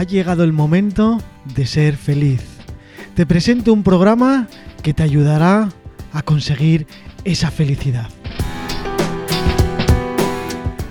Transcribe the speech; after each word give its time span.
ha 0.00 0.04
llegado 0.04 0.44
el 0.44 0.54
momento 0.54 1.18
de 1.54 1.66
ser 1.66 1.94
feliz. 1.94 2.42
Te 3.14 3.26
presento 3.26 3.70
un 3.70 3.82
programa 3.82 4.48
que 4.82 4.94
te 4.94 5.02
ayudará 5.02 5.68
a 6.14 6.22
conseguir 6.22 6.86
esa 7.24 7.50
felicidad. 7.50 8.08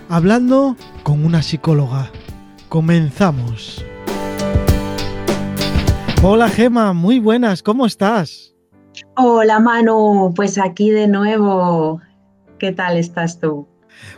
Hablando 0.09 0.76
con 1.02 1.26
una 1.26 1.41
psicóloga. 1.41 2.12
Comenzamos. 2.70 3.84
Hola 6.21 6.48
Gema, 6.48 6.94
muy 6.94 7.18
buenas, 7.18 7.64
¿cómo 7.64 7.88
estás? 7.88 8.54
Hola 9.16 9.60
Manu, 9.60 10.34
pues 10.36 10.60
aquí 10.60 10.91
de 10.91 11.07
nuevo. 11.07 12.00
¿Qué 12.60 12.73
tal 12.73 12.96
estás 12.96 13.39
tú? 13.39 13.68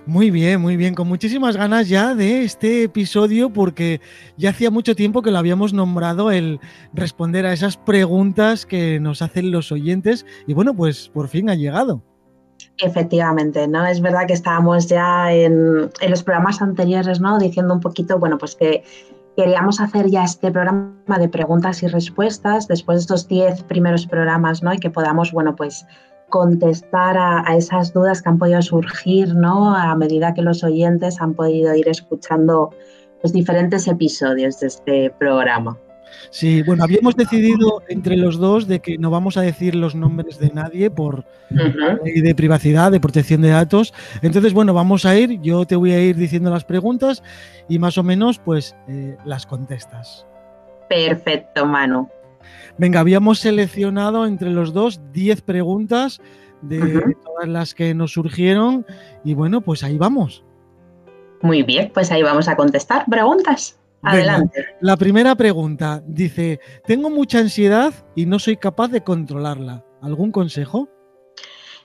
Muy 0.08 0.32
bien, 0.32 0.60
muy 0.60 0.78
bien, 0.78 0.96
con 0.96 1.08
muchísimas 1.08 1.56
ganas 1.56 1.88
ya 1.88 2.16
de 2.16 2.44
este 2.44 2.84
episodio 2.84 3.54
porque 3.54 4.02
ya 4.36 4.50
hacía 4.50 4.72
mucho 4.72 4.96
tiempo 4.96 5.22
que 5.22 5.30
lo 5.30 5.38
habíamos 5.38 5.74
nombrado 5.74 6.32
el 6.32 6.60
responder 6.92 7.46
a 7.46 7.54
esas 7.54 7.78
preguntas 7.78 8.66
que 8.66 9.00
nos 9.00 9.22
hacen 9.22 9.52
los 9.52 9.72
oyentes 9.72 10.26
y 10.48 10.56
bueno, 10.56 10.76
pues 10.76 11.10
por 11.10 11.28
fin 11.28 11.52
ha 11.52 11.56
llegado. 11.56 12.02
Efectivamente, 12.80 13.68
¿no? 13.68 13.86
Es 13.86 14.02
verdad 14.02 14.26
que 14.26 14.34
estábamos 14.34 14.88
ya 14.88 15.32
en, 15.32 15.92
los 16.08 16.24
programas 16.24 16.62
anteriores, 16.64 17.20
¿no? 17.20 17.38
Diciendo 17.38 17.74
un 17.76 17.80
poquito, 17.80 18.18
bueno, 18.18 18.40
pues 18.40 18.56
que 18.56 18.84
queríamos 19.38 19.80
hacer 19.80 20.10
ya 20.10 20.24
este 20.24 20.52
programa 20.52 21.20
de 21.20 21.30
preguntas 21.30 21.84
y 21.84 21.88
respuestas 21.88 22.68
después 22.68 22.98
de 22.98 23.02
estos 23.02 23.28
10 23.28 23.64
primeros 23.64 24.08
programas, 24.08 24.64
¿no? 24.64 24.74
Y 24.74 24.80
que 24.80 24.90
podamos, 24.90 25.32
bueno, 25.32 25.56
pues 25.56 25.86
contestar 26.32 27.16
a, 27.20 27.44
esas 27.56 27.94
dudas 27.94 28.24
que 28.24 28.30
han 28.30 28.40
podido 28.40 28.62
surgir 28.64 29.36
¿no? 29.36 29.76
a 29.76 29.96
medida 29.96 30.34
que 30.34 30.42
los 30.42 30.64
oyentes 30.64 31.22
han 31.22 31.36
podido 31.36 31.76
ir 31.76 31.88
escuchando 31.88 32.72
los 33.22 33.32
diferentes 33.34 33.88
episodios 33.88 34.60
de 34.60 34.68
este 34.68 35.14
programa. 35.20 35.78
Sí, 36.32 36.64
bueno, 36.64 36.84
habíamos 36.84 37.16
decidido 37.16 37.84
entre 37.88 38.18
los 38.18 38.38
dos 38.40 38.68
de 38.68 38.80
que 38.80 38.98
no 38.98 39.10
vamos 39.12 39.38
a 39.38 39.42
decir 39.42 39.76
los 39.76 39.96
nombres 39.96 40.40
de 40.40 40.50
nadie 40.50 40.90
por 40.90 41.26
ley 41.50 42.22
de 42.22 42.36
privacidad, 42.36 42.92
de 42.92 43.00
protección 43.00 43.42
de 43.42 43.50
datos. 43.50 43.94
Entonces, 44.22 44.54
bueno, 44.54 44.74
vamos 44.74 45.06
a 45.06 45.16
ir, 45.16 45.40
yo 45.42 45.66
te 45.66 45.76
voy 45.76 45.92
a 45.92 46.02
ir 46.02 46.16
diciendo 46.16 46.50
las 46.50 46.66
preguntas 46.66 47.24
y 47.70 47.80
más 47.80 47.98
o 47.98 48.04
menos 48.04 48.40
pues 48.40 48.76
eh, 48.88 49.18
las 49.26 49.46
contestas. 49.46 50.26
Perfecto, 50.90 51.66
Manu. 51.66 52.10
Venga, 52.78 53.00
habíamos 53.00 53.40
seleccionado 53.40 54.26
entre 54.26 54.50
los 54.50 54.74
dos 54.74 55.02
10 55.14 55.42
preguntas 55.42 56.22
de 56.62 57.16
todas 57.24 57.48
las 57.48 57.74
que 57.74 57.94
nos 57.94 58.14
surgieron 58.14 58.86
y 59.24 59.34
bueno, 59.34 59.62
pues 59.62 59.84
ahí 59.84 59.98
vamos. 59.98 60.44
Muy 61.42 61.64
bien, 61.64 61.92
pues 61.94 62.12
ahí 62.12 62.22
vamos 62.22 62.48
a 62.48 62.56
contestar 62.56 63.06
preguntas. 63.10 63.78
Adelante. 64.04 64.66
la 64.80 64.98
primera 64.98 65.36
pregunta 65.36 66.02
dice, 66.08 66.60
tengo 66.86 67.12
mucha 67.12 67.38
ansiedad 67.38 67.94
y 68.16 68.26
no 68.26 68.40
soy 68.40 68.58
capaz 68.58 68.88
de 68.88 69.02
controlarla. 69.02 69.86
¿Algún 70.02 70.32
consejo? 70.32 70.90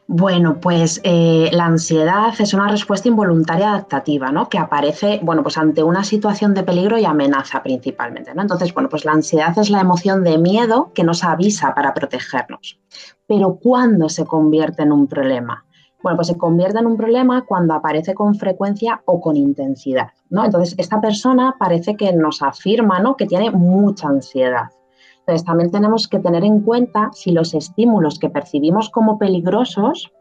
Bueno, 0.09 0.61
pues 0.61 1.01
eh, 1.03 1.51
la 1.53 1.65
ansiedad 1.65 2.33
es 2.39 2.55
una 2.55 2.69
respuesta 2.69 3.09
involuntaria 3.09 3.71
adaptativa, 3.71 4.31
¿no? 4.31 4.49
Que 4.49 4.57
aparece, 4.57 5.19
bueno, 5.21 5.43
pues 5.43 5.59
ante 5.59 5.83
una 5.83 6.05
situación 6.05 6.55
de 6.55 6.62
peligro 6.62 6.97
y 6.97 7.05
amenaza 7.05 7.61
principalmente, 7.61 8.33
¿no? 8.33 8.43
Entonces, 8.43 8.73
bueno, 8.73 8.89
pues 8.89 9.05
la 9.05 9.12
ansiedad 9.12 9.59
es 9.59 9.69
la 9.69 9.81
emoción 9.81 10.23
de 10.23 10.39
miedo 10.39 10.93
que 10.95 11.03
nos 11.03 11.25
avisa 11.25 11.75
para 11.75 11.93
protegernos. 11.93 12.79
Pero 13.27 13.59
¿cuándo 13.61 14.09
se 14.09 14.25
convierte 14.25 14.84
en 14.84 14.93
un 14.93 15.09
problema? 15.09 15.65
Bueno, 16.01 16.19
pues 16.19 16.29
se 16.29 16.37
convierte 16.37 16.79
en 16.79 16.87
un 16.87 16.97
problema 16.97 17.45
cuando 17.45 17.75
aparece 17.75 18.15
con 18.15 18.37
frecuencia 18.37 19.03
o 19.07 19.21
con 19.21 19.37
intensidad, 19.37 20.11
¿no? 20.31 20.45
Entonces, 20.45 20.77
esta 20.79 21.01
persona 21.01 21.57
parece 21.59 21.97
que 21.97 22.12
nos 22.12 22.43
afirma, 22.43 23.01
¿no? 23.01 23.17
Que 23.17 23.27
tiene 23.27 23.51
mucha 23.51 24.07
ansiedad. 24.07 24.69
Entonces, 25.26 25.44
también 25.44 25.72
tenemos 25.72 26.06
que 26.06 26.20
tener 26.20 26.44
en 26.44 26.60
cuenta 26.60 27.10
si 27.12 27.32
los 27.32 27.53
estímulos 27.53 28.20
que 28.20 28.31
percibimos 28.31 28.91
como 28.91 29.19
peligrosos 29.19 30.12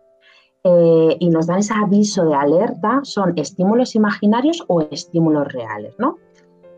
eh, 0.63 1.17
y 1.19 1.29
nos 1.29 1.45
dan 1.45 1.59
ese 1.59 1.75
aviso 1.75 2.25
de 2.25 2.33
alerta 2.33 3.01
son 3.03 3.33
estímulos 3.37 3.93
imaginarios 3.93 4.63
o 4.67 4.81
estímulos 4.81 5.53
reales, 5.53 5.93
¿no? 5.99 6.17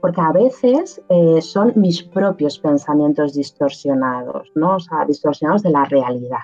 Porque 0.01 0.19
a 0.19 0.33
veces 0.33 1.01
eh, 1.07 1.41
son 1.41 1.71
mis 1.77 2.03
propios 2.03 2.59
pensamientos 2.59 3.33
distorsionados, 3.33 4.51
¿no? 4.55 4.75
O 4.75 4.79
sea, 4.81 5.05
distorsionados 5.05 5.63
de 5.63 5.69
la 5.69 5.85
realidad. 5.85 6.43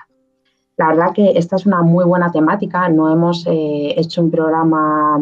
La 0.78 0.88
verdad 0.88 1.12
que 1.14 1.32
esta 1.36 1.56
es 1.56 1.66
una 1.66 1.82
muy 1.82 2.06
buena 2.06 2.32
temática. 2.32 2.88
No 2.88 3.12
hemos 3.12 3.46
eh, 3.46 3.94
hecho 4.00 4.22
un 4.22 4.30
programa 4.30 5.18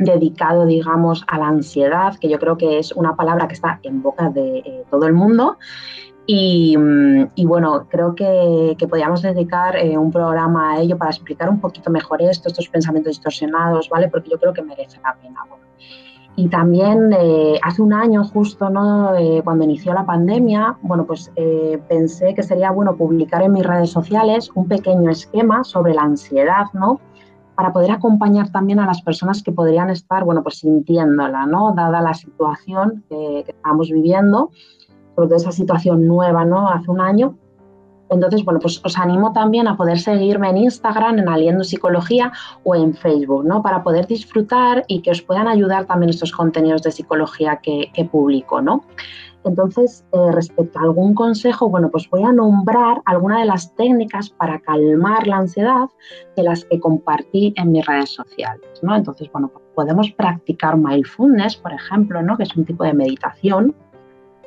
dedicado, 0.00 0.66
digamos, 0.66 1.24
a 1.28 1.38
la 1.38 1.48
ansiedad, 1.48 2.16
que 2.18 2.28
yo 2.28 2.38
creo 2.38 2.56
que 2.56 2.78
es 2.78 2.92
una 2.92 3.14
palabra 3.14 3.46
que 3.46 3.54
está 3.54 3.78
en 3.82 4.02
boca 4.02 4.30
de 4.30 4.58
eh, 4.58 4.84
todo 4.90 5.06
el 5.06 5.12
mundo. 5.12 5.58
Y, 6.26 6.76
mm, 6.76 7.28
bueno, 7.44 7.86
creo 7.88 8.14
que, 8.14 8.76
que 8.78 8.88
podríamos 8.88 9.22
dedicar 9.22 9.76
eh, 9.76 9.98
un 9.98 10.10
programa 10.10 10.72
a 10.72 10.80
ello 10.80 10.96
para 10.96 11.10
explicar 11.10 11.48
un 11.50 11.60
poquito 11.60 11.90
mejor 11.90 12.22
esto, 12.22 12.48
estos 12.48 12.68
pensamientos 12.68 13.10
distorsionados, 13.10 13.88
¿vale? 13.88 14.08
Porque 14.08 14.30
yo 14.30 14.38
creo 14.38 14.52
que 14.52 14.62
merece 14.62 14.98
la 15.02 15.14
pena. 15.20 15.40
Y 16.36 16.48
también 16.48 17.12
eh, 17.12 17.58
hace 17.62 17.82
un 17.82 17.92
año 17.92 18.24
justo, 18.24 18.70
¿no? 18.70 19.12
cuando 19.44 19.64
inició 19.64 19.92
la 19.92 20.06
pandemia, 20.06 20.78
bueno, 20.80 21.04
pues 21.04 21.30
pensé 21.88 22.32
que 22.34 22.42
sería 22.42 22.70
bueno 22.70 22.96
publicar 22.96 23.42
en 23.42 23.52
mis 23.52 23.66
redes 23.66 23.90
sociales 23.90 24.50
un 24.54 24.66
pequeño 24.66 25.10
esquema 25.10 25.64
sobre 25.64 25.92
la 25.92 26.02
ansiedad, 26.02 26.66
¿no? 26.72 27.00
Para 27.60 27.74
poder 27.74 27.90
acompañar 27.90 28.48
también 28.48 28.80
a 28.80 28.86
las 28.86 29.02
personas 29.02 29.42
que 29.42 29.52
podrían 29.52 29.90
estar, 29.90 30.24
bueno, 30.24 30.42
pues 30.42 30.60
sintiéndola, 30.60 31.44
¿no? 31.44 31.74
Dada 31.76 32.00
la 32.00 32.14
situación 32.14 33.04
que, 33.06 33.44
estamos 33.46 33.90
viviendo, 33.90 34.50
sobre 35.14 35.28
todo 35.28 35.36
esa 35.36 35.52
situación 35.52 36.06
nueva, 36.06 36.46
¿no? 36.46 36.70
Hace 36.70 36.90
un 36.90 37.02
año. 37.02 37.36
Entonces, 38.08 38.46
bueno, 38.46 38.60
pues 38.60 38.80
os 38.82 38.96
animo 38.96 39.34
también 39.34 39.68
a 39.68 39.76
poder 39.76 39.98
seguirme 39.98 40.48
en 40.48 40.56
Instagram, 40.56 41.18
en 41.18 41.28
Aliendo 41.28 41.62
Psicología 41.62 42.32
o 42.64 42.74
en 42.74 42.94
Facebook, 42.94 43.44
¿no? 43.44 43.62
Para 43.62 43.82
poder 43.82 44.06
disfrutar 44.06 44.82
y 44.88 45.02
que 45.02 45.10
os 45.10 45.20
puedan 45.20 45.46
ayudar 45.46 45.84
también 45.84 46.08
estos 46.08 46.32
contenidos 46.32 46.82
de 46.82 46.92
psicología 46.92 47.56
que, 47.56 47.90
que 47.92 48.06
publico, 48.06 48.62
¿no? 48.62 48.84
Entonces, 49.44 50.04
eh, 50.12 50.32
respecto 50.32 50.78
a 50.78 50.82
algún 50.82 51.14
consejo, 51.14 51.70
bueno, 51.70 51.90
pues 51.90 52.08
voy 52.10 52.22
a 52.24 52.32
nombrar 52.32 53.00
algunas 53.06 53.40
de 53.40 53.46
las 53.46 53.74
técnicas 53.74 54.30
para 54.30 54.60
calmar 54.60 55.26
la 55.26 55.38
ansiedad 55.38 55.88
de 56.36 56.42
las 56.42 56.64
que 56.66 56.78
compartí 56.78 57.54
en 57.56 57.72
mis 57.72 57.86
redes 57.86 58.10
sociales, 58.10 58.80
¿no? 58.82 58.94
Entonces, 58.94 59.30
bueno, 59.32 59.48
pues 59.48 59.64
podemos 59.74 60.10
practicar 60.10 60.76
mindfulness, 60.76 61.56
por 61.56 61.72
ejemplo, 61.72 62.22
¿no? 62.22 62.36
Que 62.36 62.42
es 62.42 62.54
un 62.54 62.66
tipo 62.66 62.84
de 62.84 62.92
meditación. 62.92 63.74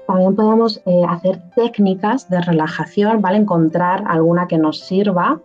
También 0.07 0.35
podemos 0.35 0.79
eh, 0.85 1.03
hacer 1.09 1.41
técnicas 1.55 2.29
de 2.29 2.41
relajación, 2.41 3.21
¿vale? 3.21 3.37
Encontrar 3.37 4.03
alguna 4.05 4.47
que 4.47 4.59
nos 4.59 4.79
sirva 4.79 5.41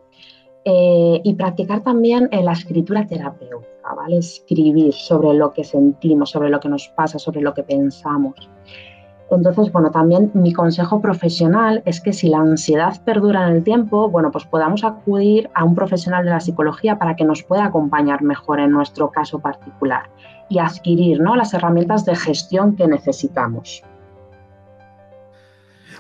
eh, 0.65 1.21
y 1.25 1.35
practicar 1.35 1.83
también 1.83 2.29
la 2.31 2.53
escritura 2.53 3.07
terapéutica, 3.07 3.95
¿vale? 3.97 4.19
Escribir 4.19 4.93
sobre 4.93 5.33
lo 5.33 5.55
que 5.55 5.65
sentimos, 5.65 6.31
sobre 6.31 6.51
lo 6.51 6.61
que 6.61 6.69
nos 6.69 6.89
pasa, 6.89 7.19
sobre 7.19 7.41
lo 7.41 7.55
que 7.55 7.63
pensamos. 7.63 8.35
Entonces, 9.31 9.71
bueno, 9.73 9.91
también 9.91 10.31
mi 10.35 10.53
consejo 10.53 11.01
profesional 11.01 11.83
es 11.85 12.01
que 12.01 12.13
si 12.13 12.29
la 12.29 12.39
ansiedad 12.39 13.01
perdura 13.05 13.47
en 13.47 13.57
el 13.57 13.65
tiempo, 13.65 14.09
bueno, 14.09 14.31
pues 14.31 14.47
podamos 14.47 14.85
acudir 14.85 15.51
a 15.55 15.65
un 15.65 15.75
profesional 15.75 16.25
de 16.25 16.31
la 16.31 16.41
psicología 16.41 16.99
para 16.99 17.15
que 17.15 17.25
nos 17.25 17.43
pueda 17.43 17.67
acompañar 17.67 18.23
mejor 18.23 18.61
en 18.61 18.71
nuestro 18.71 19.11
caso 19.11 19.39
particular 19.39 20.09
y 20.49 20.59
adquirir 20.59 21.21
¿no? 21.21 21.37
las 21.37 21.53
herramientas 21.53 22.07
de 22.07 22.17
gestión 22.17 22.75
que 22.75 22.87
necesitamos. 22.87 23.83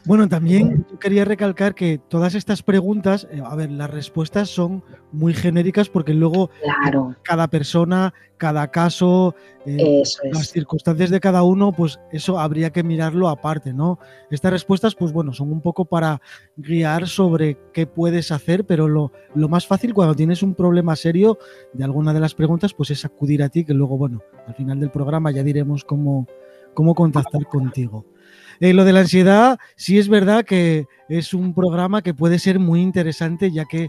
Bueno, 0.08 0.26
también 0.26 0.86
quería 1.00 1.26
recalcar 1.26 1.74
que 1.74 1.98
todas 1.98 2.34
estas 2.34 2.62
preguntas, 2.62 3.28
eh, 3.30 3.42
a 3.44 3.54
ver, 3.54 3.70
las 3.70 3.90
respuestas 3.90 4.48
son 4.48 4.82
muy 5.12 5.34
genéricas 5.34 5.90
porque 5.90 6.14
luego 6.14 6.48
cada 7.22 7.48
persona, 7.48 8.14
cada 8.38 8.70
caso, 8.70 9.34
eh, 9.66 10.02
las 10.32 10.48
circunstancias 10.48 11.10
de 11.10 11.20
cada 11.20 11.42
uno, 11.42 11.72
pues 11.72 12.00
eso 12.10 12.38
habría 12.38 12.70
que 12.70 12.82
mirarlo 12.82 13.28
aparte, 13.28 13.74
¿no? 13.74 13.98
Estas 14.30 14.50
respuestas, 14.50 14.94
pues 14.94 15.12
bueno, 15.12 15.34
son 15.34 15.52
un 15.52 15.60
poco 15.60 15.84
para 15.84 16.22
guiar 16.56 17.06
sobre 17.06 17.58
qué 17.74 17.86
puedes 17.86 18.32
hacer, 18.32 18.64
pero 18.64 18.88
lo, 18.88 19.12
lo 19.34 19.50
más 19.50 19.66
fácil 19.66 19.92
cuando 19.92 20.16
tienes 20.16 20.42
un 20.42 20.54
problema 20.54 20.96
serio 20.96 21.36
de 21.74 21.84
alguna 21.84 22.14
de 22.14 22.20
las 22.20 22.34
preguntas, 22.34 22.72
pues 22.72 22.90
es 22.90 23.04
acudir 23.04 23.42
a 23.42 23.50
ti, 23.50 23.62
que 23.62 23.74
luego, 23.74 23.98
bueno, 23.98 24.22
al 24.46 24.54
final 24.54 24.80
del 24.80 24.90
programa 24.90 25.32
ya 25.32 25.42
diremos 25.42 25.84
cómo, 25.84 26.26
cómo 26.72 26.94
contactar 26.94 27.44
contigo. 27.44 28.06
Eh, 28.60 28.72
lo 28.72 28.84
de 28.84 28.92
la 28.92 29.00
ansiedad, 29.00 29.58
sí 29.76 29.98
es 29.98 30.08
verdad 30.08 30.44
que 30.44 30.86
es 31.08 31.32
un 31.34 31.54
programa 31.54 32.02
que 32.02 32.14
puede 32.14 32.38
ser 32.38 32.58
muy 32.58 32.80
interesante, 32.80 33.50
ya 33.50 33.64
que 33.64 33.88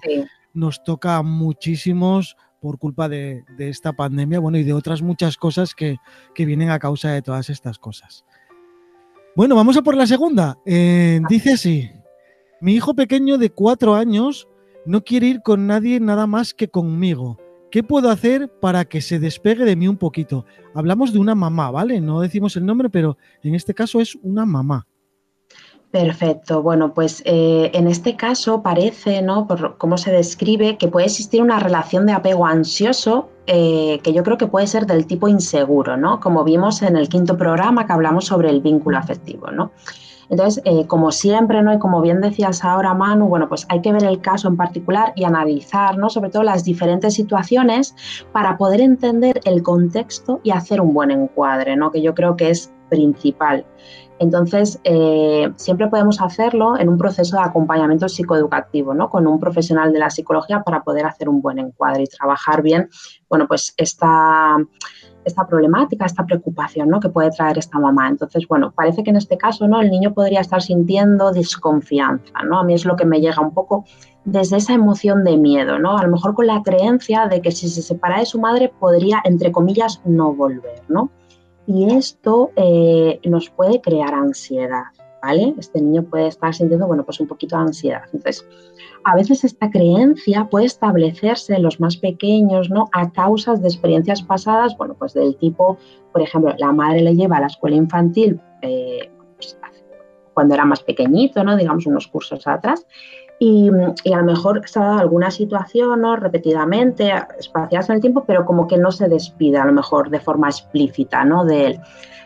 nos 0.53 0.83
toca 0.83 1.17
a 1.17 1.23
muchísimos 1.23 2.35
por 2.59 2.77
culpa 2.77 3.07
de, 3.07 3.43
esta 3.57 3.93
pandemia, 3.93 4.39
bueno, 4.39 4.57
y 4.57 4.63
de 4.63 4.73
otras 4.73 5.01
muchas 5.01 5.37
cosas 5.37 5.73
que, 5.73 5.97
vienen 6.37 6.69
a 6.69 6.79
causa 6.79 7.11
de 7.11 7.21
todas 7.21 7.49
estas 7.49 7.79
cosas. 7.79 8.25
Bueno, 9.35 9.55
vamos 9.55 9.77
a 9.77 9.81
por 9.81 9.95
la 9.95 10.07
segunda. 10.07 10.57
Eh, 10.65 11.21
dice 11.29 11.53
así, 11.53 11.89
mi 12.61 12.73
hijo 12.73 12.93
pequeño 12.93 13.37
de 13.37 13.49
cuatro 13.49 13.95
años 13.95 14.47
no 14.85 15.03
quiere 15.03 15.27
ir 15.27 15.41
con 15.41 15.67
nadie 15.67 15.99
nada 15.99 16.27
más 16.27 16.53
que 16.53 16.67
conmigo. 16.67 17.37
¿Qué 17.71 17.83
puedo 17.83 18.09
hacer 18.09 18.49
para 18.59 18.85
que 18.85 18.99
se 18.99 19.19
despegue 19.19 19.63
de 19.63 19.75
mí 19.75 19.87
un 19.87 19.97
poquito? 19.97 20.45
Hablamos 20.73 21.13
de 21.13 21.19
una 21.19 21.35
mamá, 21.35 21.69
¿vale? 21.69 22.01
No 22.01 22.21
decimos 22.21 22.55
el 22.55 22.65
nombre, 22.65 22.89
pero 22.89 23.17
en 23.43 23.53
este 23.53 23.75
caso 23.75 24.01
es 24.01 24.15
una 24.23 24.45
mamá. 24.45 24.87
Perfecto. 25.91 26.61
Bueno, 26.61 26.93
pues 26.93 27.21
eh, 27.25 27.71
en 27.73 27.87
este 27.87 28.15
caso 28.15 28.61
parece, 28.61 29.21
¿no? 29.21 29.47
Por 29.47 29.77
cómo 29.77 29.97
se 29.97 30.11
describe, 30.11 30.77
que 30.77 30.87
puede 30.87 31.07
existir 31.07 31.41
una 31.41 31.59
relación 31.59 32.05
de 32.05 32.13
apego 32.13 32.45
ansioso 32.45 33.29
eh, 33.47 33.99
que 34.03 34.13
yo 34.13 34.23
creo 34.23 34.37
que 34.37 34.45
puede 34.45 34.67
ser 34.67 34.85
del 34.85 35.07
tipo 35.07 35.27
inseguro, 35.27 35.97
¿no? 35.97 36.19
Como 36.19 36.43
vimos 36.43 36.83
en 36.83 36.95
el 36.95 37.09
quinto 37.09 37.37
programa 37.37 37.87
que 37.87 37.93
hablamos 37.93 38.25
sobre 38.25 38.49
el 38.49 38.61
vínculo 38.61 38.97
afectivo, 38.97 39.49
¿no? 39.49 39.71
Entonces, 40.29 40.61
eh, 40.65 40.85
como 40.87 41.11
siempre, 41.11 41.61
¿no? 41.63 41.73
Y 41.73 41.79
como 41.79 42.01
bien 42.01 42.21
decías 42.21 42.63
ahora, 42.63 42.93
Manu, 42.93 43.27
bueno, 43.27 43.49
pues 43.49 43.65
hay 43.69 43.81
que 43.81 43.91
ver 43.91 44.03
el 44.03 44.21
caso 44.21 44.47
en 44.47 44.57
particular 44.57 45.11
y 45.15 45.23
analizar, 45.23 45.97
¿no? 45.97 46.09
Sobre 46.09 46.29
todo 46.29 46.43
las 46.43 46.63
diferentes 46.63 47.15
situaciones 47.15 47.95
para 48.31 48.57
poder 48.57 48.81
entender 48.81 49.41
el 49.45 49.63
contexto 49.63 50.39
y 50.43 50.51
hacer 50.51 50.81
un 50.81 50.93
buen 50.93 51.11
encuadre, 51.11 51.75
¿no? 51.75 51.91
Que 51.91 52.01
yo 52.01 52.13
creo 52.13 52.35
que 52.35 52.51
es 52.51 52.71
principal. 52.89 53.65
Entonces, 54.19 54.79
eh, 54.83 55.49
siempre 55.55 55.87
podemos 55.87 56.21
hacerlo 56.21 56.77
en 56.77 56.89
un 56.89 56.97
proceso 56.97 57.37
de 57.37 57.43
acompañamiento 57.43 58.09
psicoeducativo, 58.09 58.93
¿no? 58.93 59.09
Con 59.09 59.25
un 59.25 59.39
profesional 59.39 59.93
de 59.93 59.99
la 59.99 60.09
psicología 60.09 60.61
para 60.61 60.83
poder 60.83 61.05
hacer 61.05 61.29
un 61.29 61.41
buen 61.41 61.57
encuadre 61.57 62.03
y 62.03 62.07
trabajar 62.07 62.61
bien, 62.61 62.89
bueno, 63.29 63.47
pues 63.47 63.73
esta, 63.77 64.57
esta 65.29 65.47
problemática, 65.47 66.05
esta 66.05 66.25
preocupación, 66.25 66.89
¿no? 66.89 66.99
Que 66.99 67.09
puede 67.09 67.31
traer 67.31 67.57
esta 67.57 67.79
mamá. 67.79 68.09
Entonces, 68.09 68.45
bueno, 68.47 68.71
parece 68.71 69.03
que 69.03 69.09
en 69.09 69.15
este 69.15 69.37
caso, 69.37 69.67
¿no? 69.67 69.81
El 69.81 69.89
niño 69.89 70.13
podría 70.13 70.41
estar 70.41 70.61
sintiendo 70.61 71.31
desconfianza, 71.31 72.43
¿no? 72.43 72.59
A 72.59 72.63
mí 72.63 72.73
es 72.73 72.85
lo 72.85 72.95
que 72.95 73.05
me 73.05 73.21
llega 73.21 73.41
un 73.41 73.53
poco 73.53 73.85
desde 74.25 74.57
esa 74.57 74.73
emoción 74.73 75.23
de 75.23 75.37
miedo, 75.37 75.79
¿no? 75.79 75.97
A 75.97 76.03
lo 76.03 76.11
mejor 76.11 76.35
con 76.35 76.47
la 76.47 76.61
creencia 76.61 77.27
de 77.27 77.41
que 77.41 77.51
si 77.51 77.69
se 77.69 77.81
separa 77.81 78.19
de 78.19 78.25
su 78.25 78.39
madre 78.39 78.71
podría, 78.79 79.21
entre 79.23 79.51
comillas, 79.51 80.01
no 80.05 80.33
volver, 80.33 80.83
¿no? 80.89 81.09
y 81.69 81.85
esto 81.93 82.49
eh, 82.55 83.19
nos 83.25 83.51
puede 83.51 83.79
crear 83.79 84.15
ansiedad, 84.15 84.85
¿vale? 85.21 85.53
Este 85.57 85.81
niño 85.81 86.03
puede 86.03 86.27
estar 86.27 86.53
sintiendo, 86.53 86.87
bueno, 86.87 87.03
pues 87.03 87.19
un 87.19 87.27
poquito 87.27 87.55
de 87.57 87.63
ansiedad. 87.63 88.03
Entonces, 88.13 88.45
a 89.03 89.15
veces 89.15 89.43
esta 89.43 89.69
creencia 89.69 90.47
puede 90.49 90.65
establecerse 90.65 91.55
en 91.55 91.63
los 91.63 91.79
más 91.79 91.97
pequeños, 91.97 92.69
¿no? 92.69 92.89
A 92.93 93.11
causas 93.11 93.61
de 93.61 93.67
experiencias 93.67 94.21
pasadas, 94.21 94.75
bueno, 94.77 94.95
pues 94.97 95.13
del 95.13 95.35
tipo, 95.37 95.77
por 96.11 96.21
ejemplo, 96.21 96.53
la 96.57 96.71
madre 96.71 97.01
le 97.01 97.15
lleva 97.15 97.37
a 97.37 97.41
la 97.41 97.47
escuela 97.47 97.75
infantil 97.75 98.39
eh, 98.61 99.11
pues, 99.35 99.57
cuando 100.33 100.53
era 100.53 100.65
más 100.65 100.81
pequeñito, 100.83 101.43
¿no? 101.43 101.55
Digamos 101.55 101.85
unos 101.85 102.07
cursos 102.07 102.45
atrás, 102.47 102.85
y, 103.39 103.69
a 103.69 104.17
lo 104.17 104.23
mejor 104.23 104.61
se 104.67 104.79
ha 104.79 104.83
dado 104.83 104.99
alguna 104.99 105.31
situación 105.31 106.01
¿no? 106.01 106.17
repetidamente, 106.17 107.13
espaciadas 107.39 107.89
en 107.89 107.95
el 107.95 108.01
tiempo, 108.01 108.25
pero 108.27 108.45
como 108.45 108.67
que 108.67 108.77
no 108.77 108.91
se 108.91 109.07
despide 109.07 109.57
a 109.57 109.65
lo 109.65 109.71
mejor 109.71 110.09
de 110.09 110.19
forma 110.19 110.49
explícita 110.49 111.23
¿no? 111.23 111.45
de 111.45 111.67
él. 111.67 111.79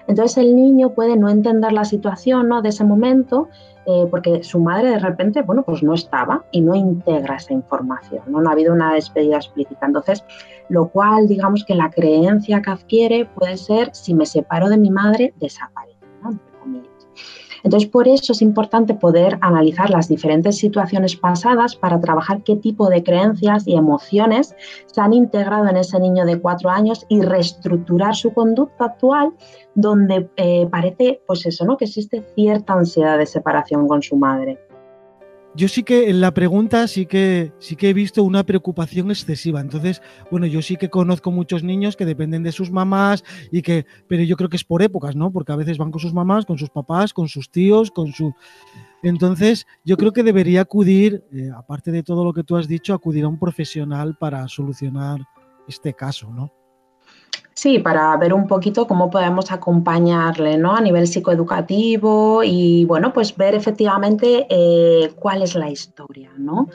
Entonces 0.07 0.37
el 0.37 0.55
niño 0.55 0.93
puede 0.93 1.15
no 1.15 1.29
entender 1.29 1.71
la 1.71 1.85
situación 1.85 2.49
¿no? 2.49 2.61
de 2.61 2.69
ese 2.69 2.83
momento 2.83 3.47
eh, 3.85 4.07
porque 4.09 4.43
su 4.43 4.59
madre 4.59 4.91
de 4.91 4.99
repente, 4.99 5.41
bueno, 5.41 5.63
pues 5.63 5.83
no 5.83 5.93
estaba 5.93 6.45
y 6.51 6.61
no 6.61 6.73
integra 6.73 7.35
esa 7.35 7.53
información, 7.53 8.23
¿no? 8.27 8.41
no 8.41 8.49
ha 8.49 8.53
habido 8.53 8.73
una 8.73 8.93
despedida 8.93 9.37
explícita. 9.37 9.85
Entonces, 9.85 10.23
lo 10.69 10.87
cual, 10.87 11.27
digamos 11.27 11.65
que 11.65 11.75
la 11.75 11.89
creencia 11.89 12.61
que 12.61 12.71
adquiere 12.71 13.25
puede 13.25 13.57
ser, 13.57 13.89
si 13.93 14.13
me 14.13 14.25
separo 14.25 14.69
de 14.69 14.77
mi 14.77 14.89
madre, 14.89 15.33
desaparece. 15.39 15.92
Entonces, 17.63 17.89
por 17.89 18.07
eso 18.07 18.33
es 18.33 18.41
importante 18.41 18.93
poder 18.93 19.37
analizar 19.41 19.89
las 19.89 20.07
diferentes 20.07 20.57
situaciones 20.57 21.15
pasadas 21.15 21.75
para 21.75 21.99
trabajar 21.99 22.43
qué 22.43 22.55
tipo 22.55 22.89
de 22.89 23.03
creencias 23.03 23.67
y 23.67 23.75
emociones 23.75 24.55
se 24.85 25.01
han 25.01 25.13
integrado 25.13 25.67
en 25.69 25.77
ese 25.77 25.99
niño 25.99 26.25
de 26.25 26.39
cuatro 26.39 26.69
años 26.69 27.05
y 27.09 27.21
reestructurar 27.21 28.15
su 28.15 28.33
conducta 28.33 28.85
actual 28.85 29.31
donde 29.75 30.29
eh, 30.35 30.67
parece, 30.69 31.21
pues 31.25 31.45
eso, 31.45 31.65
¿no? 31.65 31.77
Que 31.77 31.85
existe 31.85 32.23
cierta 32.35 32.73
ansiedad 32.73 33.17
de 33.17 33.25
separación 33.25 33.87
con 33.87 34.01
su 34.01 34.17
madre. 34.17 34.59
Yo 35.55 35.67
sí 35.67 35.83
que 35.83 36.09
en 36.09 36.19
la 36.19 36.33
pregunta 36.33 36.87
sí 36.87 37.05
que 37.05 37.53
sí 37.59 37.75
que 37.75 37.89
he 37.89 37.93
visto 37.93 38.23
una 38.23 38.43
preocupación 38.43 39.11
excesiva. 39.11 39.61
Entonces, 39.61 40.01
bueno, 40.31 40.47
yo 40.47 40.63
sí 40.63 40.77
que 40.77 40.89
conozco 40.89 41.29
muchos 41.29 41.63
niños 41.63 41.95
que 41.95 42.05
dependen 42.05 42.41
de 42.41 42.51
sus 42.51 42.71
mamás 42.71 43.23
y 43.51 43.61
que, 43.61 43.85
pero 44.07 44.23
yo 44.23 44.35
creo 44.35 44.49
que 44.49 44.57
es 44.57 44.63
por 44.63 44.81
épocas, 44.81 45.15
¿no? 45.15 45.31
Porque 45.31 45.51
a 45.51 45.55
veces 45.55 45.77
van 45.77 45.91
con 45.91 45.99
sus 46.01 46.13
mamás, 46.13 46.47
con 46.47 46.57
sus 46.57 46.71
papás, 46.71 47.13
con 47.13 47.27
sus 47.27 47.51
tíos, 47.51 47.91
con 47.91 48.13
su. 48.13 48.33
Entonces, 49.03 49.67
yo 49.85 49.95
creo 49.95 50.11
que 50.11 50.23
debería 50.23 50.61
acudir, 50.61 51.23
eh, 51.31 51.51
aparte 51.55 51.91
de 51.91 52.01
todo 52.01 52.23
lo 52.23 52.33
que 52.33 52.43
tú 52.43 52.55
has 52.55 52.67
dicho, 52.67 52.95
acudir 52.95 53.25
a 53.25 53.27
un 53.27 53.37
profesional 53.37 54.17
para 54.17 54.47
solucionar 54.47 55.21
este 55.67 55.93
caso, 55.93 56.31
¿no? 56.31 56.62
Sí, 57.63 57.79
para 57.79 58.17
ver 58.17 58.33
un 58.33 58.47
poquito 58.47 58.87
cómo 58.87 59.09
podemos 59.09 59.51
acompañarle 59.51 60.57
¿no? 60.57 60.75
a 60.75 60.81
nivel 60.81 61.07
psicoeducativo 61.07 62.43
y 62.43 62.83
bueno, 62.85 63.13
pues 63.13 63.37
ver 63.37 63.55
efectivamente 63.55 64.47
eh, 64.49 65.13
cuál 65.19 65.43
es 65.43 65.55
la 65.55 65.69
historia, 65.69 66.31
¿no? 66.37 66.67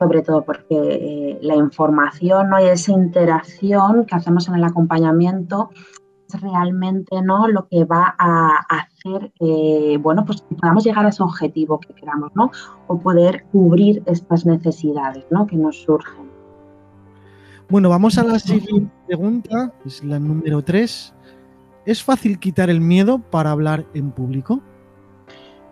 Sobre 0.00 0.22
todo 0.22 0.42
porque 0.42 0.64
eh, 0.70 1.38
la 1.42 1.54
información 1.54 2.50
¿no? 2.50 2.60
y 2.60 2.66
esa 2.66 2.92
interacción 2.92 4.04
que 4.04 4.16
hacemos 4.16 4.48
en 4.48 4.54
el 4.54 4.64
acompañamiento 4.64 5.70
es 6.26 6.40
realmente 6.40 7.22
¿no? 7.22 7.46
lo 7.46 7.68
que 7.68 7.84
va 7.84 8.16
a 8.18 8.64
hacer 8.68 9.32
bueno, 10.00 10.24
pues 10.24 10.42
que 10.42 10.54
podamos 10.56 10.82
llegar 10.82 11.04
a 11.06 11.10
ese 11.10 11.22
objetivo 11.22 11.78
que 11.78 11.94
queramos, 11.94 12.32
¿no? 12.34 12.50
O 12.86 12.98
poder 12.98 13.44
cubrir 13.52 14.02
estas 14.06 14.46
necesidades 14.46 15.24
¿no? 15.30 15.46
que 15.46 15.56
nos 15.56 15.82
surgen. 15.82 16.31
Bueno, 17.72 17.88
vamos 17.88 18.18
a 18.18 18.22
la 18.22 18.38
siguiente 18.38 18.92
pregunta, 19.06 19.72
es 19.86 20.04
la 20.04 20.18
número 20.18 20.60
3. 20.60 21.14
¿Es 21.86 22.04
fácil 22.04 22.38
quitar 22.38 22.68
el 22.68 22.82
miedo 22.82 23.18
para 23.18 23.50
hablar 23.50 23.86
en 23.94 24.10
público? 24.10 24.62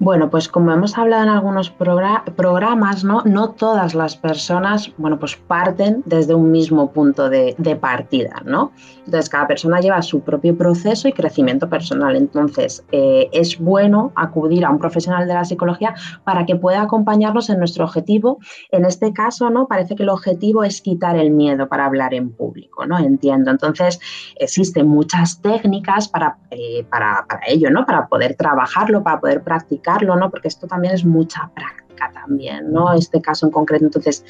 Bueno, 0.02 0.30
pues 0.30 0.48
como 0.48 0.72
hemos 0.72 0.96
hablado 0.96 1.24
en 1.24 1.28
algunos 1.28 1.68
programas, 1.68 3.04
¿no? 3.04 3.22
no 3.26 3.50
todas 3.50 3.94
las 3.94 4.16
personas, 4.16 4.90
bueno, 4.96 5.18
pues 5.18 5.36
parten 5.36 6.02
desde 6.06 6.34
un 6.34 6.50
mismo 6.50 6.90
punto 6.90 7.28
de, 7.28 7.54
partida, 7.78 8.42
¿no? 8.46 8.72
Entonces, 9.04 9.28
cada 9.28 9.46
persona 9.46 9.78
lleva 9.80 10.00
su 10.00 10.22
propio 10.22 10.56
proceso 10.56 11.06
y 11.06 11.12
crecimiento 11.12 11.68
personal. 11.68 12.16
Entonces, 12.16 12.82
eh, 12.92 13.28
es 13.32 13.58
bueno 13.58 14.10
acudir 14.16 14.64
a 14.64 14.70
un 14.70 14.78
profesional 14.78 15.28
de 15.28 15.34
la 15.34 15.44
psicología 15.44 15.94
para 16.24 16.46
que 16.46 16.56
pueda 16.56 16.80
acompañarnos 16.80 17.50
en 17.50 17.58
nuestro 17.58 17.84
objetivo. 17.84 18.38
En 18.70 18.86
este 18.86 19.12
caso, 19.12 19.50
¿no? 19.50 19.68
Parece 19.68 19.96
que 19.96 20.02
el 20.04 20.08
objetivo 20.08 20.64
es 20.64 20.80
quitar 20.80 21.16
el 21.16 21.30
miedo 21.30 21.68
para 21.68 21.84
hablar 21.84 22.14
en 22.14 22.30
público, 22.30 22.86
¿no? 22.86 22.98
Entiendo. 22.98 23.50
Entonces, 23.50 24.00
existen 24.36 24.88
muchas 24.88 25.42
técnicas 25.42 26.08
para, 26.08 26.38
eh, 26.50 26.86
para, 26.90 27.26
para 27.28 27.42
ello, 27.46 27.70
¿no? 27.70 27.84
Para 27.84 28.08
poder 28.08 28.34
trabajarlo, 28.34 29.02
para 29.02 29.20
poder 29.20 29.42
practicar 29.42 29.89
¿no? 29.98 30.30
Porque 30.30 30.48
esto 30.48 30.66
también 30.66 30.94
es 30.94 31.04
mucha 31.04 31.50
práctica 31.54 32.10
también, 32.12 32.72
¿no? 32.72 32.92
Este 32.92 33.20
caso 33.20 33.46
en 33.46 33.52
concreto. 33.52 33.84
Entonces, 33.84 34.24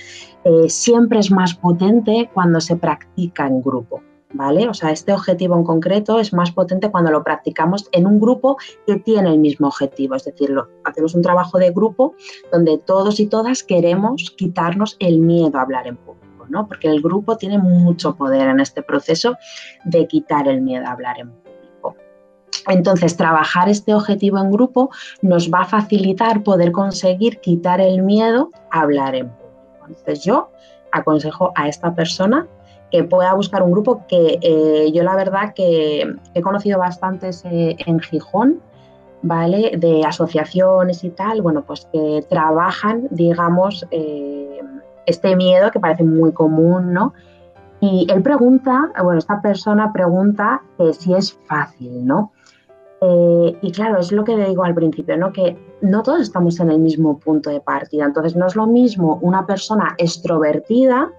eh, 0.45 0.69
siempre 0.69 1.19
es 1.19 1.31
más 1.31 1.55
potente 1.55 2.31
cuando 2.33 2.61
se 2.61 2.77
practica 2.77 3.47
en 3.47 3.63
grupo. 3.63 4.03
¿Vale? 4.33 4.69
O 4.69 4.75
sea, 4.75 4.93
este 4.93 5.13
objetivo 5.13 5.57
en 5.57 5.65
concreto 5.65 6.21
es 6.21 6.33
más 6.33 6.53
potente 6.53 6.89
cuando 6.89 7.11
lo 7.11 7.25
practicamos 7.25 7.89
en 7.91 8.07
un 8.07 8.21
grupo 8.21 8.59
que 8.87 8.95
tiene 9.01 9.29
el 9.31 9.41
mismo 9.41 9.67
objetivo, 9.67 10.15
es 10.15 10.23
decir, 10.23 10.55
hacemos 10.85 11.17
un 11.17 11.23
trabajo 11.23 11.59
de 11.59 11.73
grupo 11.73 12.15
donde 12.53 12.79
todos 12.79 13.19
y 13.19 13.27
todas 13.27 13.65
queremos 13.65 14.33
quitarnos 14.37 14.97
el 15.01 15.19
miedo 15.19 15.59
a 15.59 15.63
hablar 15.63 15.89
en 15.89 15.97
público, 15.97 16.47
¿no? 16.49 16.69
Porque 16.69 16.87
el 16.87 17.03
grupo 17.03 17.39
tiene 17.39 17.59
mucho 17.59 18.15
poder 18.15 18.47
en 18.47 18.61
este 18.61 18.85
proceso 18.85 19.37
de 19.85 20.07
quitar 20.07 20.47
el 20.47 20.61
miedo 20.61 20.87
a 20.87 20.93
hablar 20.93 21.19
en 21.19 21.31
público. 21.31 21.50
Entonces, 22.69 23.17
trabajar 23.17 23.69
este 23.69 23.95
objetivo 23.95 24.39
en 24.39 24.51
grupo 24.51 24.91
nos 25.23 25.51
va 25.51 25.63
a 25.63 25.65
facilitar 25.67 26.43
poder 26.43 26.73
conseguir 26.73 27.41
quitar 27.41 27.81
el 27.81 28.03
miedo 28.03 28.51
a 28.71 28.83
hablar 28.83 29.15
en 29.15 29.29
público. 29.29 29.87
Entonces, 29.89 30.25
yo 30.25 30.51
aconsejo 30.93 31.53
a 31.55 31.69
esta 31.69 31.95
persona 31.95 32.47
que 32.91 33.05
pueda 33.05 33.35
buscar 33.35 33.63
un 33.63 33.71
grupo 33.71 34.05
que 34.09 34.39
eh, 34.43 34.91
yo 34.93 35.03
la 35.03 35.15
verdad 35.15 35.55
que 35.55 36.13
he 36.35 36.43
conocido 36.43 36.79
bastantes 36.79 37.45
eh, 37.45 37.77
en 37.87 38.01
Gijón, 38.01 38.61
¿vale? 39.23 39.77
De 39.77 40.05
asociaciones 40.05 41.05
y 41.05 41.11
tal, 41.11 41.43
bueno, 41.43 41.63
pues 41.63 41.87
que 41.93 42.25
trabajan, 42.29 43.07
digamos, 43.11 43.87
eh, 43.91 44.61
este 45.07 45.37
miedo 45.37 45.71
que 45.71 45.81
parece 45.81 46.05
muy 46.05 46.33
común, 46.33 46.93
¿no? 46.93 47.15
Y 47.81 48.07
él 48.11 48.23
pregunta, 48.23 48.91
bueno, 49.03 49.19
esta 49.19 49.41
persona 49.41 49.91
pregunta 49.93 50.63
si 50.99 51.15
es 51.15 51.39
fácil, 51.47 52.07
¿no? 52.07 52.33
Eh, 53.03 53.59
y 53.63 53.73
claro, 53.73 53.99
es 53.99 54.13
lo 54.13 54.25
que 54.25 54.37
digo 54.37 54.65
al 54.65 54.75
principio, 54.75 55.17
¿no? 55.17 55.33
que 55.33 55.57
no 55.81 56.03
todos 56.03 56.21
estamos 56.21 56.61
en 56.61 56.71
el 56.71 56.79
mismo 56.79 57.19
punto 57.19 57.51
de 57.51 57.61
partida. 57.61 58.05
Entonces, 58.05 58.37
no 58.37 58.47
es 58.47 58.57
lo 58.57 58.67
mismo 58.67 59.19
una 59.23 59.47
persona 59.47 59.95
extrovertida, 59.97 61.11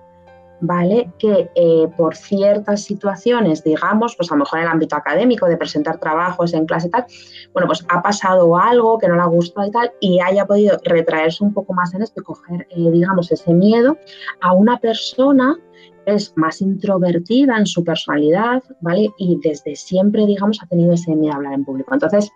¿vale? 0.61 1.11
Que 1.17 1.49
eh, 1.55 1.87
por 1.97 2.15
ciertas 2.15 2.83
situaciones, 2.83 3.63
digamos, 3.63 4.15
pues 4.15 4.31
a 4.31 4.35
lo 4.35 4.39
mejor 4.39 4.59
en 4.59 4.65
el 4.65 4.71
ámbito 4.71 4.95
académico, 4.95 5.47
de 5.47 5.57
presentar 5.57 5.97
trabajos 5.97 6.53
en 6.53 6.65
clase 6.65 6.87
y 6.87 6.91
tal, 6.91 7.05
bueno, 7.51 7.67
pues 7.67 7.83
ha 7.89 8.01
pasado 8.01 8.55
algo 8.55 8.99
que 8.99 9.07
no 9.07 9.15
le 9.15 9.21
ha 9.21 9.25
gustado 9.25 9.67
y 9.67 9.71
tal, 9.71 9.91
y 9.99 10.19
haya 10.19 10.45
podido 10.45 10.77
retraerse 10.83 11.43
un 11.43 11.53
poco 11.53 11.73
más 11.73 11.93
en 11.95 12.03
esto 12.03 12.21
y 12.21 12.23
coger, 12.23 12.67
eh, 12.69 12.91
digamos, 12.91 13.31
ese 13.31 13.53
miedo 13.53 13.97
a 14.39 14.53
una 14.53 14.79
persona 14.79 15.57
es 16.11 16.33
más 16.35 16.61
introvertida 16.61 17.57
en 17.57 17.65
su 17.65 17.83
personalidad, 17.83 18.63
¿vale? 18.81 19.09
Y 19.17 19.39
desde 19.43 19.75
siempre, 19.75 20.25
digamos, 20.25 20.61
ha 20.61 20.67
tenido 20.67 20.93
ese 20.93 21.15
miedo 21.15 21.33
a 21.33 21.37
hablar 21.37 21.53
en 21.53 21.65
público. 21.65 21.93
Entonces, 21.93 22.31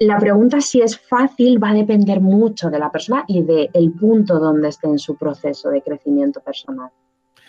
la 0.00 0.18
pregunta 0.18 0.60
si 0.60 0.80
es 0.80 0.98
fácil 0.98 1.62
va 1.62 1.70
a 1.70 1.74
depender 1.74 2.20
mucho 2.20 2.68
de 2.70 2.78
la 2.78 2.90
persona 2.90 3.24
y 3.26 3.42
del 3.42 3.92
punto 3.98 4.38
donde 4.38 4.68
esté 4.68 4.88
en 4.88 4.98
su 4.98 5.16
proceso 5.16 5.70
de 5.70 5.82
crecimiento 5.82 6.40
personal. 6.40 6.90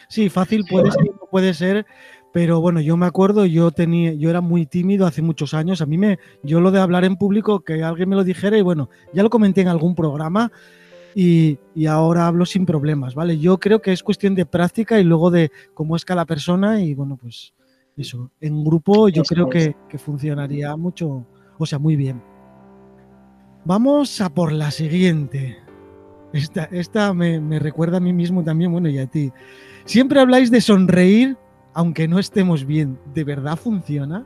Sí, 0.10 0.30
fácil 0.30 0.64
puede 0.70 0.92
ser, 0.92 1.12
puede 1.30 1.54
ser, 1.54 1.86
pero 2.32 2.62
bueno, 2.62 2.80
yo 2.80 2.96
me 2.96 3.06
acuerdo, 3.06 3.46
yo 3.46 3.72
tenía, 3.72 4.14
yo 4.14 4.30
era 4.30 4.40
muy 4.40 4.66
tímido 4.66 5.06
hace 5.06 5.22
muchos 5.22 5.54
años. 5.54 5.82
A 5.82 5.86
mí 5.86 5.98
me, 5.98 6.20
yo 6.44 6.62
lo 6.62 6.72
de 6.72 6.80
hablar 6.80 7.04
en 7.04 7.18
público, 7.18 7.62
que 7.62 7.84
alguien 7.84 8.08
me 8.08 8.16
lo 8.16 8.24
dijera, 8.24 8.58
y 8.58 8.62
bueno, 8.62 8.90
ya 9.14 9.24
lo 9.24 9.30
comenté 9.30 9.62
en 9.62 9.68
algún 9.68 9.96
programa, 9.96 10.52
y, 11.20 11.88
ahora 11.88 12.28
hablo 12.28 12.46
sin 12.46 12.64
problemas, 12.64 13.16
¿vale? 13.16 13.40
Yo 13.40 13.58
creo 13.58 13.82
que 13.82 13.92
es 13.92 14.04
cuestión 14.04 14.36
de 14.36 14.46
práctica 14.46 15.00
y 15.00 15.04
luego 15.04 15.32
de 15.32 15.52
cómo 15.74 15.96
es 15.96 16.06
cada 16.06 16.26
persona 16.26 16.80
y 16.80 16.94
bueno, 16.94 17.18
pues 17.18 17.56
eso, 17.98 18.30
en 18.40 18.64
grupo 18.64 19.10
yo 19.10 19.24
creo 19.24 19.50
que, 19.50 19.76
funcionaría 19.98 20.76
mucho, 20.76 21.26
o 21.58 21.66
sea, 21.66 21.80
muy 21.80 21.96
bien. 21.96 22.22
Vamos 23.66 24.22
a 24.22 24.30
por 24.30 24.52
la 24.52 24.70
siguiente. 24.70 25.58
Esta, 26.34 26.66
esta 26.66 27.12
me, 27.16 27.40
me, 27.40 27.58
recuerda 27.58 27.98
a 27.98 28.02
mí 28.02 28.14
mismo 28.14 28.44
también, 28.44 28.72
bueno, 28.72 28.88
y 28.88 29.00
a 29.00 29.08
ti. 29.08 29.32
Siempre 29.86 30.20
habláis 30.20 30.52
de 30.52 30.62
sonreír 30.62 31.36
aunque 31.74 32.08
no 32.08 32.18
estemos 32.18 32.66
bien. 32.66 33.00
¿De 33.14 33.24
verdad 33.24 33.56
funciona? 33.56 34.26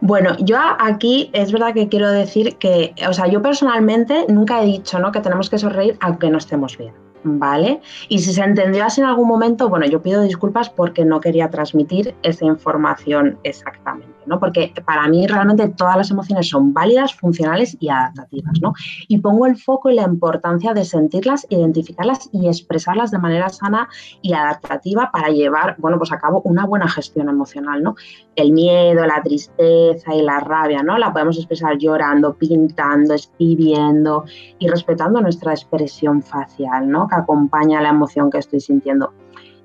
Bueno, 0.00 0.36
yo 0.38 0.58
aquí 0.78 1.30
es 1.32 1.52
verdad 1.52 1.74
que 1.74 1.88
quiero 1.88 2.10
decir 2.10 2.56
que, 2.56 2.94
o 3.08 3.12
sea, 3.12 3.26
yo 3.26 3.40
personalmente 3.42 4.26
nunca 4.28 4.62
he 4.62 4.66
dicho 4.66 4.98
¿no? 4.98 5.12
que 5.12 5.20
tenemos 5.20 5.50
que 5.50 5.58
sonreír 5.58 5.96
aunque 6.00 6.30
no 6.30 6.38
estemos 6.38 6.76
bien. 6.76 6.92
¿vale? 7.24 7.80
Y 8.08 8.18
si 8.20 8.32
se 8.32 8.42
entendió 8.42 8.84
así 8.84 9.00
en 9.00 9.06
algún 9.06 9.26
momento, 9.26 9.68
bueno, 9.68 9.86
yo 9.86 10.02
pido 10.02 10.22
disculpas 10.22 10.70
porque 10.70 11.04
no 11.04 11.20
quería 11.20 11.50
transmitir 11.50 12.14
esa 12.22 12.44
información 12.44 13.38
exactamente, 13.42 14.13
¿no? 14.26 14.38
Porque 14.38 14.72
para 14.84 15.08
mí 15.08 15.26
realmente 15.26 15.68
todas 15.68 15.96
las 15.96 16.10
emociones 16.10 16.48
son 16.48 16.72
válidas, 16.72 17.14
funcionales 17.14 17.76
y 17.80 17.88
adaptativas, 17.88 18.60
¿no? 18.60 18.74
Y 19.08 19.18
pongo 19.18 19.46
el 19.46 19.56
foco 19.56 19.88
en 19.88 19.96
la 19.96 20.02
importancia 20.02 20.74
de 20.74 20.84
sentirlas, 20.84 21.46
identificarlas 21.48 22.28
y 22.32 22.46
expresarlas 22.48 23.10
de 23.10 23.18
manera 23.18 23.48
sana 23.48 23.88
y 24.22 24.32
adaptativa 24.32 25.10
para 25.12 25.28
llevar, 25.28 25.76
bueno, 25.78 25.98
pues 25.98 26.12
a 26.12 26.18
cabo 26.18 26.42
una 26.44 26.66
buena 26.66 26.88
gestión 26.88 27.28
emocional, 27.28 27.82
¿no? 27.82 27.94
El 28.36 28.52
miedo, 28.52 29.06
la 29.06 29.22
tristeza 29.22 30.14
y 30.14 30.22
la 30.22 30.40
rabia, 30.40 30.82
¿no? 30.82 30.98
La 30.98 31.12
podemos 31.12 31.36
expresar 31.36 31.78
llorando, 31.78 32.34
pintando, 32.34 33.14
escribiendo 33.14 34.24
y 34.58 34.68
respetando 34.68 35.20
nuestra 35.20 35.52
expresión 35.52 36.22
facial, 36.22 36.88
¿no? 36.88 37.08
acompaña 37.14 37.80
la 37.80 37.90
emoción 37.90 38.30
que 38.30 38.38
estoy 38.38 38.60
sintiendo. 38.60 39.12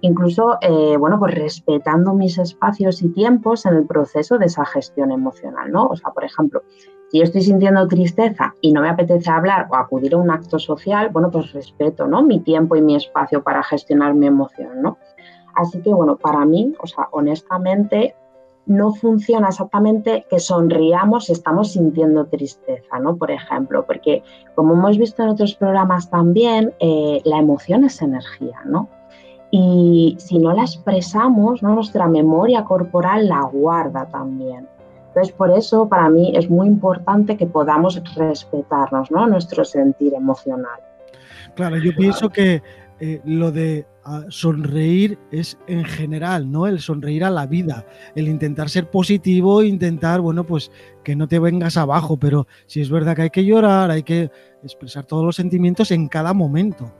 Incluso, 0.01 0.57
eh, 0.61 0.95
bueno, 0.97 1.19
pues 1.19 1.35
respetando 1.35 2.13
mis 2.13 2.37
espacios 2.37 3.01
y 3.01 3.09
tiempos 3.09 3.65
en 3.65 3.75
el 3.75 3.85
proceso 3.85 4.37
de 4.37 4.45
esa 4.45 4.65
gestión 4.65 5.11
emocional, 5.11 5.71
¿no? 5.71 5.87
O 5.87 5.95
sea, 5.95 6.11
por 6.11 6.23
ejemplo, 6.23 6.63
si 7.11 7.17
yo 7.17 7.23
estoy 7.23 7.41
sintiendo 7.41 7.87
tristeza 7.87 8.53
y 8.61 8.71
no 8.71 8.81
me 8.81 8.89
apetece 8.89 9.29
hablar 9.29 9.67
o 9.69 9.75
acudir 9.75 10.13
a 10.13 10.17
un 10.17 10.31
acto 10.31 10.57
social, 10.57 11.09
bueno, 11.09 11.29
pues 11.31 11.51
respeto, 11.51 12.07
¿no? 12.07 12.21
Mi 12.21 12.39
tiempo 12.39 12.75
y 12.75 12.81
mi 12.81 12.95
espacio 12.95 13.43
para 13.43 13.61
gestionar 13.63 14.13
mi 14.13 14.27
emoción, 14.27 14.81
¿no? 14.81 14.97
Así 15.55 15.81
que, 15.81 15.93
bueno, 15.93 16.15
para 16.15 16.45
mí, 16.45 16.73
o 16.81 16.87
sea, 16.87 17.09
honestamente, 17.11 18.15
no 18.65 18.93
funciona 18.93 19.49
exactamente 19.49 20.25
que 20.29 20.39
sonriamos 20.39 21.25
si 21.25 21.33
estamos 21.33 21.73
sintiendo 21.73 22.27
tristeza, 22.27 22.99
¿no? 22.99 23.17
Por 23.17 23.31
ejemplo, 23.31 23.83
porque 23.85 24.23
como 24.55 24.75
hemos 24.75 24.97
visto 24.97 25.23
en 25.23 25.29
otros 25.29 25.55
programas 25.55 26.09
también, 26.09 26.73
eh, 26.79 27.19
la 27.25 27.39
emoción 27.39 27.83
es 27.83 28.01
energía, 28.01 28.61
¿no? 28.65 28.87
Y 29.51 30.15
si 30.19 30.37
no 30.37 30.53
la 30.53 30.61
expresamos, 30.61 31.63
¿no? 31.63 31.73
nuestra 31.75 32.07
memoria 32.07 32.63
corporal 32.63 33.27
la 33.27 33.41
guarda 33.41 34.05
también. 34.05 34.67
Entonces, 35.07 35.33
por 35.33 35.49
eso 35.51 35.89
para 35.89 36.07
mí 36.09 36.33
es 36.35 36.49
muy 36.49 36.67
importante 36.67 37.35
que 37.35 37.47
podamos 37.47 38.01
respetarnos, 38.15 39.09
¿no? 39.09 39.25
Nuestro 39.27 39.65
sentir 39.65 40.13
emocional. 40.13 40.79
Claro, 41.55 41.77
yo 41.77 41.91
pienso 41.95 42.29
que 42.29 42.61
eh, 43.01 43.21
lo 43.23 43.51
de 43.51 43.87
ah, 44.03 44.25
sonreír 44.27 45.17
es 45.31 45.57
en 45.67 45.85
general, 45.85 46.51
¿no? 46.51 46.67
El 46.67 46.79
sonreír 46.79 47.23
a 47.23 47.29
la 47.29 47.47
vida, 47.47 47.85
el 48.13 48.27
intentar 48.27 48.69
ser 48.69 48.89
positivo, 48.89 49.63
intentar, 49.63 50.21
bueno, 50.21 50.43
pues 50.43 50.71
que 51.03 51.15
no 51.15 51.27
te 51.27 51.39
vengas 51.39 51.77
abajo, 51.77 52.17
pero 52.17 52.45
si 52.67 52.81
es 52.81 52.91
verdad 52.91 53.15
que 53.15 53.23
hay 53.23 53.29
que 53.29 53.45
llorar, 53.45 53.89
hay 53.89 54.03
que 54.03 54.29
expresar 54.63 55.05
todos 55.05 55.25
los 55.25 55.35
sentimientos 55.35 55.91
en 55.91 56.07
cada 56.07 56.33
momento. 56.33 56.93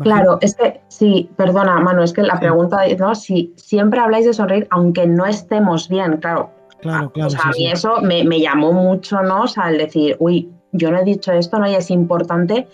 Claro, 0.00 0.38
es 0.40 0.54
que 0.54 0.80
sí, 0.88 1.30
perdona, 1.36 1.80
mano, 1.80 2.02
es 2.02 2.12
que 2.12 2.22
la 2.22 2.38
pregunta 2.38 2.86
es, 2.86 2.98
¿no? 2.98 3.14
Si 3.14 3.52
siempre 3.56 4.00
habláis 4.00 4.26
de 4.26 4.34
sonreír, 4.34 4.66
aunque 4.70 5.06
no 5.06 5.26
estemos 5.26 5.88
bien, 5.88 6.18
claro. 6.18 6.50
Claro, 6.80 7.08
ah, 7.08 7.12
claro. 7.12 7.28
O 7.28 7.30
sea, 7.30 7.42
a 7.44 7.50
mí 7.50 7.70
eso 7.70 8.00
me, 8.00 8.24
me, 8.24 8.40
llamó 8.40 8.72
mucho, 8.72 9.22
¿no? 9.22 9.42
O 9.42 9.46
sea, 9.46 9.64
al 9.64 9.78
decir, 9.78 10.16
uy, 10.18 10.50
yo 10.72 10.90
no 10.90 10.98
he 10.98 11.04
dicho 11.04 11.32
esto, 11.32 11.58
¿no? 11.58 11.68
Y 11.68 11.74
es 11.74 11.90
importante 11.90 12.66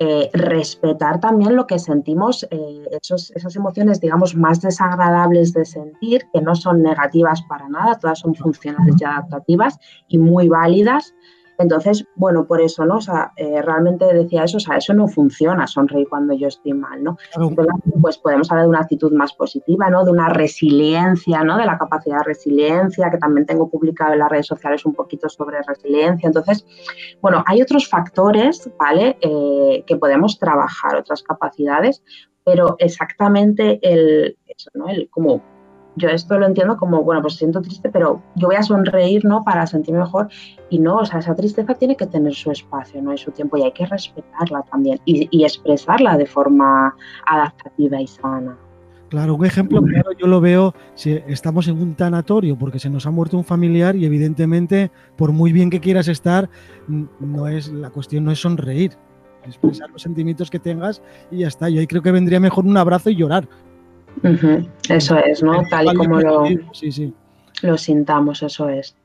eh, 0.00 0.30
respetar 0.32 1.18
también 1.18 1.56
lo 1.56 1.66
que 1.66 1.80
sentimos, 1.80 2.46
eh, 2.52 2.84
esas 2.92 3.56
emociones, 3.56 4.00
digamos, 4.00 4.36
más 4.36 4.60
desagradables 4.60 5.52
de 5.54 5.64
sentir, 5.64 6.24
que 6.32 6.40
no 6.40 6.54
son 6.54 6.82
negativas 6.82 7.42
para 7.48 7.68
nada, 7.68 7.98
todas 7.98 8.20
son 8.20 8.36
funcionales 8.36 8.94
y 9.00 9.04
adaptativas 9.04 9.76
y 10.06 10.18
muy 10.18 10.48
válidas, 10.48 11.14
entonces, 11.58 12.04
bueno, 12.14 12.46
por 12.46 12.60
eso, 12.60 12.84
¿no? 12.84 12.96
O 12.96 13.00
sea, 13.00 13.32
eh, 13.36 13.60
realmente 13.62 14.04
decía 14.14 14.44
eso, 14.44 14.58
o 14.58 14.60
sea, 14.60 14.76
eso 14.76 14.94
no 14.94 15.08
funciona, 15.08 15.66
sonreír 15.66 16.08
cuando 16.08 16.32
yo 16.34 16.46
estoy 16.46 16.72
mal, 16.72 17.02
¿no? 17.02 17.16
pues 18.00 18.16
podemos 18.18 18.50
hablar 18.50 18.66
de 18.66 18.70
una 18.70 18.80
actitud 18.80 19.12
más 19.12 19.32
positiva, 19.32 19.90
¿no? 19.90 20.04
De 20.04 20.12
una 20.12 20.28
resiliencia, 20.28 21.42
¿no? 21.42 21.58
De 21.58 21.66
la 21.66 21.76
capacidad 21.76 22.18
de 22.18 22.24
resiliencia, 22.24 23.10
que 23.10 23.18
también 23.18 23.44
tengo 23.44 23.68
publicado 23.68 24.12
en 24.12 24.20
las 24.20 24.30
redes 24.30 24.46
sociales 24.46 24.86
un 24.86 24.94
poquito 24.94 25.28
sobre 25.28 25.60
resiliencia. 25.62 26.28
Entonces, 26.28 26.64
bueno, 27.20 27.42
hay 27.46 27.60
otros 27.60 27.88
factores, 27.88 28.70
¿vale? 28.78 29.18
Eh, 29.20 29.82
que 29.84 29.96
podemos 29.96 30.38
trabajar, 30.38 30.96
otras 30.96 31.24
capacidades, 31.24 32.02
pero 32.44 32.76
exactamente 32.78 33.80
el, 33.82 34.38
eso, 34.46 34.70
¿no? 34.74 34.88
El 34.88 35.10
como 35.10 35.42
yo 35.98 36.08
esto 36.08 36.38
lo 36.38 36.46
entiendo 36.46 36.76
como, 36.76 37.02
bueno, 37.02 37.20
pues 37.22 37.36
siento 37.36 37.60
triste, 37.60 37.90
pero 37.90 38.22
yo 38.36 38.48
voy 38.48 38.56
a 38.56 38.62
sonreír, 38.62 39.24
¿no? 39.24 39.42
Para 39.44 39.66
sentirme 39.66 40.00
mejor. 40.00 40.28
Y 40.70 40.78
no, 40.78 40.96
o 40.96 41.04
sea, 41.04 41.18
esa 41.18 41.34
tristeza 41.34 41.74
tiene 41.74 41.96
que 41.96 42.06
tener 42.06 42.34
su 42.34 42.50
espacio, 42.50 43.02
¿no? 43.02 43.12
Y 43.12 43.18
su 43.18 43.30
tiempo 43.30 43.56
y 43.56 43.62
hay 43.62 43.72
que 43.72 43.86
respetarla 43.86 44.62
también 44.70 45.00
y, 45.04 45.44
expresarla 45.44 46.16
de 46.16 46.26
forma 46.26 46.94
adaptativa 47.26 48.00
y 48.00 48.06
sana. 48.06 48.56
Claro, 49.08 49.36
un 49.36 49.46
ejemplo 49.46 49.80
claro 49.82 50.10
yo 50.18 50.26
lo 50.26 50.38
veo 50.38 50.74
si 50.94 51.12
estamos 51.26 51.66
en 51.66 51.80
un 51.80 51.94
tanatorio 51.94 52.58
porque 52.58 52.78
se 52.78 52.90
nos 52.90 53.06
ha 53.06 53.10
muerto 53.10 53.38
un 53.38 53.44
familiar 53.44 53.96
y 53.96 54.04
evidentemente 54.04 54.90
por 55.16 55.32
muy 55.32 55.50
bien 55.50 55.70
que 55.70 55.80
quieras 55.80 56.08
estar, 56.08 56.50
no 56.86 57.48
es 57.48 57.72
la 57.72 57.88
cuestión 57.88 58.24
no 58.24 58.32
es 58.32 58.40
sonreír, 58.40 58.92
expresar 59.46 59.90
los 59.90 60.02
sentimientos 60.02 60.50
que 60.50 60.58
tengas 60.58 61.02
y 61.30 61.38
ya 61.38 61.48
está. 61.48 61.68
Yo 61.68 61.80
ahí 61.80 61.86
creo 61.86 62.02
que 62.02 62.12
vendría 62.12 62.40
mejor 62.40 62.66
un 62.66 62.76
abrazo 62.76 63.10
y 63.10 63.16
llorar, 63.16 63.48
eso 64.88 65.18
es, 65.18 65.42
¿no? 65.42 65.62
Tal 65.70 65.86
y 65.92 65.94
como 65.94 66.20
lo, 66.20 66.44
lo 67.62 67.78
sintamos, 67.78 68.42
eso 68.42 68.68
es. 68.68 68.96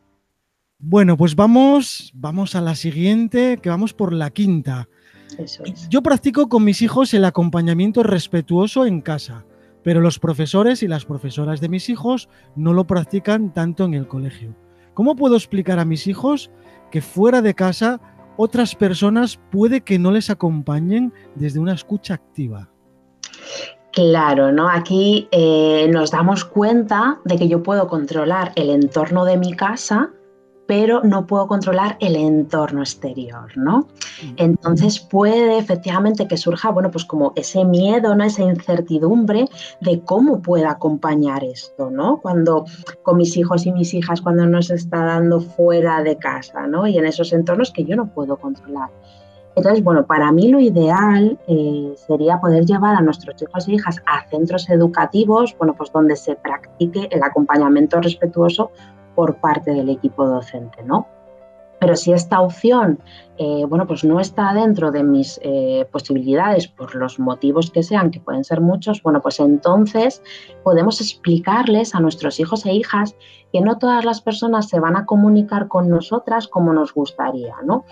Bueno, 0.79 1.15
pues 1.15 1.35
vamos, 1.35 2.11
vamos 2.13 2.55
a 2.55 2.61
la 2.61 2.75
siguiente, 2.75 3.57
que 3.61 3.69
vamos 3.69 3.93
por 3.93 4.11
la 4.11 4.31
quinta. 4.31 4.89
Eso 5.37 5.63
es. 5.63 5.87
Yo 5.89 6.01
practico 6.01 6.49
con 6.49 6.63
mis 6.63 6.81
hijos 6.81 7.13
el 7.13 7.25
acompañamiento 7.25 8.03
respetuoso 8.03 8.85
en 8.85 9.01
casa, 9.01 9.45
pero 9.83 10.01
los 10.01 10.19
profesores 10.19 10.83
y 10.83 10.87
las 10.87 11.05
profesoras 11.05 11.61
de 11.61 11.69
mis 11.69 11.89
hijos 11.89 12.29
no 12.55 12.73
lo 12.73 12.85
practican 12.85 13.53
tanto 13.53 13.85
en 13.85 13.93
el 13.93 14.07
colegio. 14.07 14.55
¿Cómo 14.93 15.15
puedo 15.15 15.35
explicar 15.35 15.79
a 15.79 15.85
mis 15.85 16.07
hijos 16.07 16.51
que 16.91 17.01
fuera 17.01 17.41
de 17.41 17.53
casa 17.53 17.99
otras 18.37 18.75
personas 18.75 19.39
puede 19.51 19.81
que 19.81 19.99
no 19.99 20.11
les 20.11 20.29
acompañen 20.29 21.13
desde 21.35 21.59
una 21.59 21.73
escucha 21.73 22.15
activa? 22.15 22.69
Claro, 23.93 24.51
¿no? 24.51 24.69
Aquí 24.69 25.27
eh, 25.31 25.87
nos 25.91 26.09
damos 26.09 26.43
cuenta 26.45 27.19
de 27.25 27.37
que 27.37 27.47
yo 27.47 27.61
puedo 27.61 27.87
controlar 27.87 28.51
el 28.55 28.71
entorno 28.71 29.23
de 29.23 29.37
mi 29.37 29.53
casa, 29.53 30.09
pero 30.65 31.03
no 31.03 31.27
puedo 31.27 31.45
controlar 31.45 31.97
el 31.99 32.15
entorno 32.15 32.81
exterior, 32.81 33.55
¿no? 33.55 33.87
Entonces 34.37 34.99
puede 34.99 35.59
efectivamente 35.59 36.27
que 36.27 36.37
surja, 36.37 36.71
bueno, 36.71 36.89
pues 36.89 37.05
como 37.05 37.33
ese 37.35 37.65
miedo, 37.65 38.15
¿no? 38.15 38.23
Esa 38.23 38.41
incertidumbre 38.41 39.45
de 39.81 40.01
cómo 40.01 40.41
pueda 40.41 40.71
acompañar 40.71 41.43
esto, 41.43 41.91
¿no? 41.91 42.19
Cuando 42.19 42.65
con 43.03 43.17
mis 43.17 43.37
hijos 43.37 43.67
y 43.67 43.71
mis 43.73 43.93
hijas, 43.93 44.21
cuando 44.21 44.47
nos 44.47 44.71
está 44.71 45.05
dando 45.05 45.39
fuera 45.39 46.01
de 46.01 46.17
casa, 46.17 46.65
¿no? 46.65 46.87
Y 46.87 46.97
en 46.97 47.05
esos 47.05 47.31
entornos 47.31 47.69
que 47.69 47.83
yo 47.83 47.95
no 47.95 48.07
puedo 48.07 48.37
controlar. 48.37 48.89
Entonces, 49.55 49.83
bueno, 49.83 50.05
para 50.05 50.31
mí 50.31 50.47
lo 50.47 50.59
ideal 50.59 51.37
eh, 51.47 51.93
sería 51.95 52.39
poder 52.39 52.65
llevar 52.65 52.95
a 52.95 53.01
nuestros 53.01 53.39
hijos 53.41 53.67
e 53.67 53.73
hijas 53.73 54.01
a 54.05 54.27
centros 54.27 54.69
educativos, 54.69 55.55
bueno, 55.57 55.75
pues 55.75 55.91
donde 55.91 56.15
se 56.15 56.35
practique 56.35 57.07
el 57.11 57.21
acompañamiento 57.21 58.01
respetuoso 58.01 58.71
por 59.15 59.35
parte 59.35 59.71
del 59.71 59.89
equipo 59.89 60.25
docente, 60.25 60.83
¿no? 60.83 61.07
Pero 61.79 61.97
si 61.97 62.13
esta 62.13 62.39
opción, 62.39 62.97
eh, 63.37 63.65
bueno, 63.67 63.85
pues 63.85 64.05
no 64.05 64.21
está 64.21 64.53
dentro 64.53 64.89
de 64.89 65.03
mis 65.03 65.37
eh, 65.43 65.85
posibilidades 65.91 66.69
por 66.69 66.95
los 66.95 67.19
motivos 67.19 67.71
que 67.71 67.83
sean, 67.83 68.09
que 68.09 68.21
pueden 68.21 68.45
ser 68.45 68.61
muchos, 68.61 69.03
bueno, 69.03 69.21
pues 69.21 69.41
entonces 69.41 70.23
podemos 70.63 71.01
explicarles 71.01 71.93
a 71.93 71.99
nuestros 71.99 72.39
hijos 72.39 72.65
e 72.65 72.73
hijas 72.73 73.17
que 73.51 73.59
no 73.59 73.79
todas 73.79 74.05
las 74.05 74.21
personas 74.21 74.69
se 74.69 74.79
van 74.79 74.95
a 74.95 75.05
comunicar 75.05 75.67
con 75.67 75.89
nosotras 75.89 76.47
como 76.47 76.71
nos 76.71 76.93
gustaría, 76.93 77.55
¿no? 77.65 77.83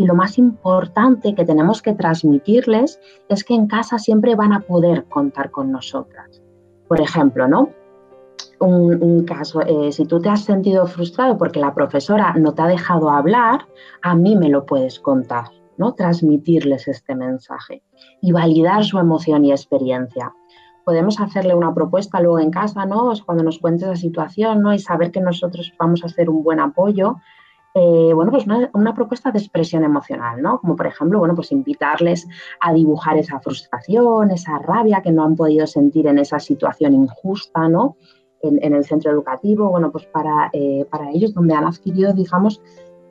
Y 0.00 0.06
lo 0.06 0.14
más 0.14 0.38
importante 0.38 1.34
que 1.34 1.44
tenemos 1.44 1.82
que 1.82 1.92
transmitirles 1.92 2.98
es 3.28 3.44
que 3.44 3.54
en 3.54 3.66
casa 3.66 3.98
siempre 3.98 4.34
van 4.34 4.54
a 4.54 4.60
poder 4.60 5.04
contar 5.04 5.50
con 5.50 5.70
nosotras. 5.70 6.40
Por 6.88 7.02
ejemplo, 7.02 7.46
¿no? 7.46 7.68
un, 8.60 9.24
caso, 9.26 9.60
eh, 9.60 9.92
si 9.92 10.06
tú 10.06 10.18
te 10.18 10.30
has 10.30 10.44
sentido 10.44 10.86
frustrado 10.86 11.36
porque 11.36 11.60
la 11.60 11.74
profesora 11.74 12.32
no 12.38 12.54
te 12.54 12.62
ha 12.62 12.66
dejado 12.66 13.10
hablar, 13.10 13.66
a 14.00 14.14
mí 14.14 14.36
me 14.36 14.48
lo 14.48 14.64
puedes 14.64 14.98
contar, 15.00 15.44
¿no? 15.76 15.92
Transmitirles 15.92 16.88
este 16.88 17.14
mensaje 17.14 17.82
y 18.22 18.32
validar 18.32 18.84
su 18.84 18.98
emoción 18.98 19.44
y 19.44 19.52
experiencia. 19.52 20.32
Podemos 20.86 21.20
hacerle 21.20 21.54
una 21.54 21.74
propuesta 21.74 22.22
luego 22.22 22.38
en 22.38 22.50
casa, 22.50 22.86
¿no? 22.86 23.12
Cuando 23.26 23.44
nos 23.44 23.58
cuentes 23.58 23.86
la 23.86 23.96
situación, 23.96 24.62
¿no? 24.62 24.72
Y 24.72 24.78
saber 24.78 25.10
que 25.10 25.20
nosotros 25.20 25.74
vamos 25.78 26.02
a 26.02 26.06
hacer 26.06 26.30
un 26.30 26.42
buen 26.42 26.58
apoyo. 26.58 27.16
Eh, 27.74 28.12
bueno, 28.12 28.32
pues 28.32 28.46
una, 28.46 28.94
propuesta 28.94 29.30
de 29.30 29.38
expresión 29.38 29.84
emocional, 29.84 30.42
¿no? 30.42 30.60
Como 30.60 30.74
por 30.74 30.86
ejemplo, 30.88 31.20
bueno, 31.20 31.36
pues 31.36 31.52
invitarles 31.52 32.26
a 32.60 32.72
dibujar 32.72 33.16
esa 33.16 33.38
frustración, 33.38 34.32
esa 34.32 34.58
rabia 34.58 35.02
que 35.02 35.12
no 35.12 35.24
han 35.24 35.36
podido 35.36 35.66
sentir 35.68 36.08
en 36.08 36.18
esa 36.18 36.40
situación 36.40 36.94
injusta, 36.94 37.68
¿no? 37.68 37.96
en, 38.42 38.74
el 38.74 38.84
centro 38.84 39.12
educativo, 39.12 39.68
bueno, 39.68 39.92
pues 39.92 40.06
para, 40.06 40.48
eh, 40.54 40.86
para 40.90 41.10
ellos 41.10 41.34
donde 41.34 41.54
han 41.54 41.64
adquirido, 41.64 42.14
digamos, 42.14 42.62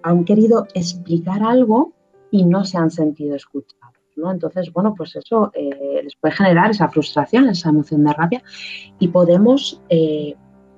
han 0.01 0.25
querido 0.25 0.65
explicar 0.73 1.43
algo 1.43 1.93
y 2.31 2.43
no 2.45 2.65
se 2.65 2.79
han 2.79 2.89
sentido 2.89 3.35
escuchados. 3.35 3.95
¿no? 4.15 4.31
Entonces, 4.31 4.73
bueno, 4.73 4.95
pues 4.97 5.15
eso 5.15 5.51
eh, 5.53 6.01
les 6.03 6.15
puede 6.15 6.33
generar 6.33 6.71
esa 6.71 6.89
frustración, 6.89 7.47
esa 7.47 7.69
emoción 7.69 8.03
de 8.03 8.13
rabia 8.13 8.43
y 8.97 9.07
podemos, 9.07 9.81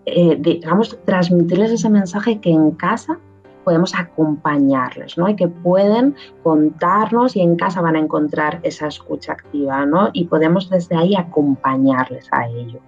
digamos, 0.05 0.99
transmitirles 1.05 1.71
ese 1.71 1.89
mensaje 1.89 2.39
que 2.39 2.51
en 2.51 2.71
casa 2.71 3.19
podemos 3.63 3.95
acompañarles, 3.95 5.17
¿no? 5.17 5.29
Y 5.29 5.35
que 5.35 5.47
pueden 5.47 6.15
contarnos 6.43 7.35
y 7.35 7.41
en 7.41 7.55
casa 7.55 7.81
van 7.81 7.95
a 7.95 7.99
encontrar 7.99 8.59
esa 8.63 8.87
escucha 8.87 9.33
activa, 9.33 9.85
¿no? 9.85 10.09
Y 10.13 10.25
podemos 10.25 10.69
desde 10.69 10.95
ahí 10.95 11.15
acompañarles 11.15 12.27
a 12.31 12.47
ello. 12.47 12.79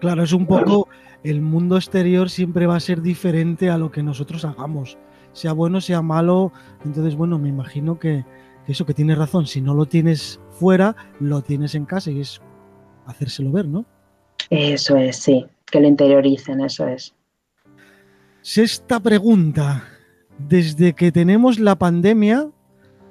Claro, 0.00 0.22
es 0.22 0.32
un 0.32 0.46
poco 0.46 0.88
el 1.24 1.40
mundo 1.40 1.76
exterior 1.76 2.28
siempre 2.28 2.66
va 2.66 2.76
a 2.76 2.80
ser 2.80 3.00
diferente 3.00 3.70
a 3.70 3.78
lo 3.78 3.90
que 3.90 4.02
nosotros 4.02 4.44
hagamos, 4.44 4.98
sea 5.32 5.54
bueno, 5.54 5.80
sea 5.80 6.02
malo. 6.02 6.52
Entonces, 6.84 7.16
bueno, 7.16 7.38
me 7.38 7.48
imagino 7.48 7.98
que, 7.98 8.24
eso 8.68 8.84
que 8.84 8.92
tienes 8.92 9.16
razón, 9.16 9.46
si 9.46 9.62
no 9.62 9.74
lo 9.74 9.86
tienes 9.86 10.38
fuera, 10.50 10.94
lo 11.20 11.40
tienes 11.40 11.74
en 11.74 11.86
casa 11.86 12.10
y 12.10 12.20
es 12.20 12.42
hacérselo 13.06 13.52
ver, 13.52 13.66
¿no? 13.66 13.86
Eso 14.50 14.96
es, 14.96 15.16
sí, 15.16 15.46
que 15.64 15.80
lo 15.80 15.88
interioricen, 15.88 16.60
eso 16.60 16.86
es. 16.86 17.14
Sexta 18.46 19.00
pregunta. 19.00 19.84
Desde 20.36 20.92
que 20.92 21.10
tenemos 21.10 21.58
la 21.58 21.76
pandemia, 21.76 22.50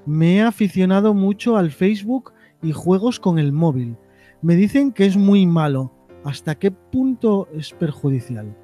me 0.06 0.36
he 0.36 0.42
aficionado 0.44 1.16
mucho 1.16 1.58
al 1.58 1.72
Facebook 1.72 2.34
y 2.62 2.72
juegos 2.72 3.20
con 3.20 3.40
el 3.40 3.52
móvil. 3.52 3.98
Me 4.44 4.54
dicen 4.54 4.92
que 4.92 5.08
es 5.08 5.18
muy 5.18 5.48
malo. 5.48 5.92
¿hasta 6.24 6.54
qué 6.54 6.70
punto 6.70 7.48
es 7.52 7.74
perjudicial? 7.74 8.56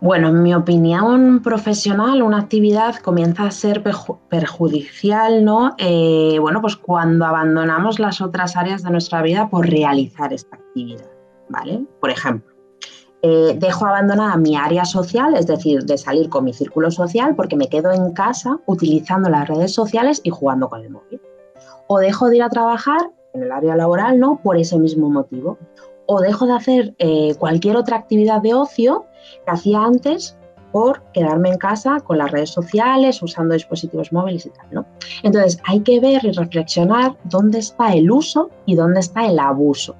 Bueno, 0.00 0.30
en 0.30 0.42
mi 0.42 0.52
opinión 0.52 1.40
profesional, 1.44 2.22
una 2.22 2.38
actividad 2.38 2.96
comienza 2.96 3.44
a 3.44 3.52
ser 3.52 3.84
perjudicial, 4.28 5.44
¿no? 5.44 5.76
Eh, 5.78 6.38
bueno, 6.40 6.60
pues 6.60 6.74
cuando 6.74 7.24
abandonamos 7.24 8.00
las 8.00 8.20
otras 8.20 8.56
áreas 8.56 8.82
de 8.82 8.90
nuestra 8.90 9.22
vida 9.22 9.48
por 9.48 9.68
realizar 9.68 10.32
esta 10.32 10.56
actividad, 10.56 11.08
¿vale? 11.48 11.84
Por 12.00 12.10
ejemplo, 12.10 12.50
eh, 13.22 13.56
dejo 13.58 13.86
abandonada 13.86 14.36
mi 14.36 14.56
área 14.56 14.84
social, 14.84 15.34
es 15.36 15.46
decir, 15.46 15.84
de 15.84 15.98
salir 15.98 16.28
con 16.28 16.44
mi 16.44 16.52
círculo 16.52 16.90
social, 16.90 17.34
porque 17.36 17.56
me 17.56 17.68
quedo 17.68 17.92
en 17.92 18.12
casa 18.12 18.58
utilizando 18.66 19.28
las 19.28 19.48
redes 19.48 19.74
sociales 19.74 20.20
y 20.24 20.30
jugando 20.30 20.68
con 20.68 20.82
el 20.82 20.90
móvil. 20.90 21.20
O 21.86 21.98
dejo 21.98 22.28
de 22.28 22.36
ir 22.36 22.42
a 22.42 22.48
trabajar 22.48 23.10
en 23.34 23.42
el 23.42 23.52
área 23.52 23.76
laboral, 23.76 24.18
¿no? 24.18 24.40
Por 24.42 24.56
ese 24.56 24.78
mismo 24.78 25.10
motivo 25.10 25.58
o 26.12 26.20
dejo 26.20 26.44
de 26.44 26.52
hacer 26.54 26.94
eh, 26.98 27.36
cualquier 27.38 27.76
otra 27.76 27.96
actividad 27.96 28.42
de 28.42 28.52
ocio 28.52 29.06
que 29.44 29.52
hacía 29.52 29.84
antes 29.84 30.36
por 30.72 31.02
quedarme 31.12 31.50
en 31.50 31.58
casa 31.58 32.00
con 32.00 32.18
las 32.18 32.32
redes 32.32 32.50
sociales, 32.50 33.22
usando 33.22 33.54
dispositivos 33.54 34.12
móviles 34.12 34.44
y 34.44 34.50
tal, 34.50 34.66
¿no? 34.72 34.86
Entonces, 35.22 35.60
hay 35.64 35.80
que 35.80 36.00
ver 36.00 36.24
y 36.24 36.32
reflexionar 36.32 37.16
dónde 37.24 37.60
está 37.60 37.94
el 37.94 38.10
uso 38.10 38.50
y 38.66 38.74
dónde 38.74 38.98
está 38.98 39.24
el 39.26 39.38
abuso. 39.38 39.94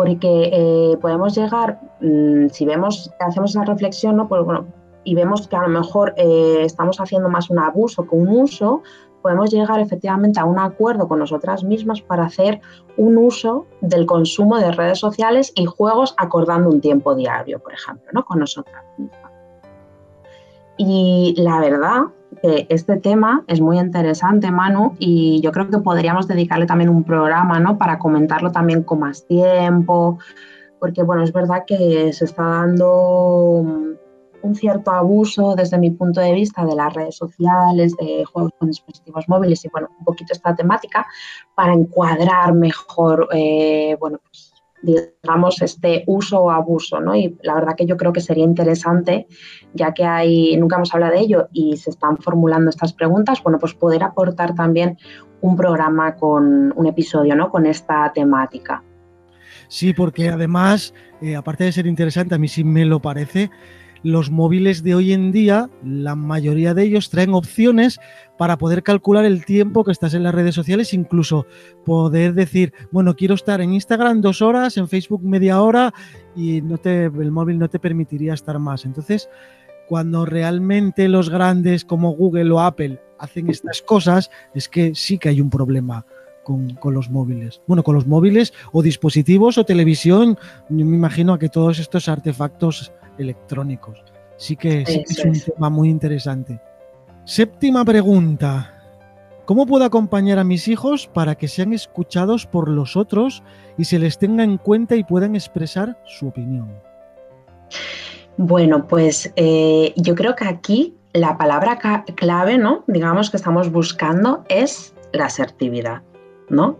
Porque 0.00 0.48
eh, 0.50 0.96
podemos 0.96 1.36
llegar, 1.36 1.78
mm, 2.00 2.46
si 2.48 2.64
vemos 2.64 3.12
hacemos 3.20 3.50
esa 3.50 3.66
reflexión, 3.66 4.16
¿no? 4.16 4.28
Pues, 4.28 4.42
bueno, 4.46 4.66
y 5.04 5.14
vemos 5.14 5.46
que 5.46 5.56
a 5.56 5.60
lo 5.60 5.68
mejor 5.68 6.14
eh, 6.16 6.62
estamos 6.64 6.98
haciendo 7.02 7.28
más 7.28 7.50
un 7.50 7.58
abuso 7.58 8.06
que 8.08 8.14
un 8.14 8.28
uso, 8.28 8.80
podemos 9.20 9.50
llegar 9.50 9.78
efectivamente 9.78 10.40
a 10.40 10.46
un 10.46 10.58
acuerdo 10.58 11.06
con 11.06 11.18
nosotras 11.18 11.64
mismas 11.64 12.00
para 12.00 12.24
hacer 12.24 12.62
un 12.96 13.18
uso 13.18 13.66
del 13.82 14.06
consumo 14.06 14.56
de 14.56 14.72
redes 14.72 14.98
sociales 14.98 15.52
y 15.54 15.66
juegos 15.66 16.14
acordando 16.16 16.70
un 16.70 16.80
tiempo 16.80 17.14
diario, 17.14 17.58
por 17.58 17.74
ejemplo, 17.74 18.08
¿no? 18.14 18.24
con 18.24 18.38
nosotras 18.38 18.82
mismas. 18.96 19.30
Y 20.78 21.34
la 21.36 21.60
verdad 21.60 22.04
que 22.42 22.66
este 22.68 22.96
tema 22.96 23.44
es 23.46 23.60
muy 23.60 23.78
interesante, 23.78 24.50
Manu, 24.50 24.94
y 24.98 25.40
yo 25.40 25.52
creo 25.52 25.68
que 25.68 25.78
podríamos 25.78 26.26
dedicarle 26.26 26.66
también 26.66 26.90
un 26.90 27.04
programa 27.04 27.60
¿no? 27.60 27.78
para 27.78 27.98
comentarlo 27.98 28.50
también 28.50 28.82
con 28.82 29.00
más 29.00 29.26
tiempo, 29.26 30.18
porque 30.78 31.02
bueno, 31.02 31.22
es 31.22 31.32
verdad 31.32 31.64
que 31.66 32.12
se 32.12 32.24
está 32.24 32.42
dando 32.42 33.96
un 34.42 34.54
cierto 34.54 34.90
abuso 34.90 35.54
desde 35.54 35.78
mi 35.78 35.90
punto 35.90 36.20
de 36.20 36.32
vista 36.32 36.64
de 36.64 36.74
las 36.74 36.94
redes 36.94 37.16
sociales, 37.16 37.94
de 37.96 38.24
juegos 38.24 38.52
con 38.58 38.68
dispositivos 38.68 39.28
móviles 39.28 39.64
y 39.64 39.68
bueno, 39.68 39.88
un 39.98 40.04
poquito 40.04 40.32
esta 40.32 40.54
temática 40.54 41.06
para 41.54 41.74
encuadrar 41.74 42.54
mejor, 42.54 43.28
eh, 43.32 43.96
bueno, 44.00 44.18
pues 44.24 44.49
digamos, 44.82 45.62
este 45.62 46.04
uso 46.06 46.40
o 46.40 46.50
abuso, 46.50 47.00
¿no? 47.00 47.14
Y 47.14 47.36
la 47.42 47.54
verdad 47.54 47.74
que 47.76 47.86
yo 47.86 47.96
creo 47.96 48.12
que 48.12 48.20
sería 48.20 48.44
interesante, 48.44 49.26
ya 49.74 49.92
que 49.92 50.04
hay, 50.04 50.56
nunca 50.56 50.76
hemos 50.76 50.94
hablado 50.94 51.12
de 51.12 51.20
ello 51.20 51.48
y 51.52 51.76
se 51.76 51.90
están 51.90 52.16
formulando 52.18 52.70
estas 52.70 52.92
preguntas, 52.92 53.42
bueno, 53.42 53.58
pues 53.58 53.74
poder 53.74 54.02
aportar 54.02 54.54
también 54.54 54.98
un 55.40 55.56
programa 55.56 56.16
con 56.16 56.72
un 56.76 56.86
episodio, 56.86 57.34
¿no? 57.34 57.50
Con 57.50 57.66
esta 57.66 58.12
temática. 58.12 58.82
Sí, 59.68 59.92
porque 59.92 60.28
además, 60.28 60.94
eh, 61.20 61.36
aparte 61.36 61.64
de 61.64 61.72
ser 61.72 61.86
interesante, 61.86 62.34
a 62.34 62.38
mí 62.38 62.48
sí 62.48 62.64
me 62.64 62.84
lo 62.84 63.00
parece, 63.00 63.50
los 64.02 64.30
móviles 64.30 64.82
de 64.82 64.94
hoy 64.94 65.12
en 65.12 65.32
día, 65.32 65.68
la 65.84 66.14
mayoría 66.14 66.74
de 66.74 66.84
ellos 66.84 67.10
traen 67.10 67.34
opciones 67.34 68.00
para 68.38 68.56
poder 68.56 68.82
calcular 68.82 69.24
el 69.24 69.44
tiempo 69.44 69.84
que 69.84 69.92
estás 69.92 70.14
en 70.14 70.22
las 70.22 70.34
redes 70.34 70.54
sociales, 70.54 70.94
incluso 70.94 71.46
poder 71.84 72.34
decir, 72.34 72.72
bueno, 72.90 73.14
quiero 73.14 73.34
estar 73.34 73.60
en 73.60 73.74
Instagram 73.74 74.20
dos 74.20 74.40
horas, 74.40 74.76
en 74.76 74.88
Facebook 74.88 75.22
media 75.22 75.60
hora 75.60 75.92
y 76.34 76.62
no 76.62 76.78
te, 76.78 77.04
el 77.04 77.30
móvil 77.30 77.58
no 77.58 77.68
te 77.68 77.78
permitiría 77.78 78.34
estar 78.34 78.58
más. 78.58 78.84
Entonces, 78.86 79.28
cuando 79.88 80.24
realmente 80.24 81.08
los 81.08 81.28
grandes 81.28 81.84
como 81.84 82.12
Google 82.12 82.52
o 82.52 82.60
Apple 82.60 83.00
hacen 83.18 83.50
estas 83.50 83.82
cosas, 83.82 84.30
es 84.54 84.68
que 84.68 84.94
sí 84.94 85.18
que 85.18 85.28
hay 85.28 85.40
un 85.40 85.50
problema. 85.50 86.06
Con, 86.42 86.70
con, 86.70 86.94
los 86.94 87.10
móviles. 87.10 87.60
Bueno, 87.66 87.84
con 87.84 87.94
los 87.94 88.06
móviles 88.06 88.54
o 88.72 88.82
dispositivos 88.82 89.58
o 89.58 89.64
televisión, 89.64 90.38
yo 90.70 90.86
me 90.86 90.96
imagino 90.96 91.38
que 91.38 91.50
todos 91.50 91.78
estos 91.78 92.08
artefactos 92.08 92.92
electrónicos. 93.20 94.02
Sí 94.36 94.56
que, 94.56 94.82
es 94.82 95.24
un 95.24 95.38
tema 95.38 95.68
muy 95.68 95.90
interesante. 95.90 96.60
Séptima 97.24 97.84
pregunta. 97.84 98.76
¿Cómo 99.44 99.66
puedo 99.66 99.84
acompañar 99.84 100.38
a 100.38 100.44
mis 100.44 100.68
hijos 100.68 101.08
para 101.08 101.34
que 101.34 101.48
sean 101.48 101.72
escuchados 101.72 102.46
por 102.46 102.68
los 102.68 102.96
otros 102.96 103.42
y 103.76 103.84
se 103.84 103.98
les 103.98 104.18
tenga 104.18 104.44
en 104.44 104.58
cuenta 104.58 104.96
y 104.96 105.04
puedan 105.04 105.34
expresar 105.34 105.98
su 106.06 106.28
opinión? 106.28 106.70
Bueno, 108.36 108.86
pues 108.86 109.32
eh, 109.36 109.92
yo 109.96 110.14
creo 110.14 110.34
que 110.36 110.44
aquí 110.46 110.96
la 111.12 111.36
palabra 111.36 111.78
clave, 112.14 112.58
¿no? 112.58 112.84
Digamos 112.86 113.30
que 113.30 113.36
estamos 113.36 113.70
buscando 113.70 114.44
es 114.48 114.94
la 115.12 115.26
asertividad, 115.26 116.02
¿no? 116.48 116.78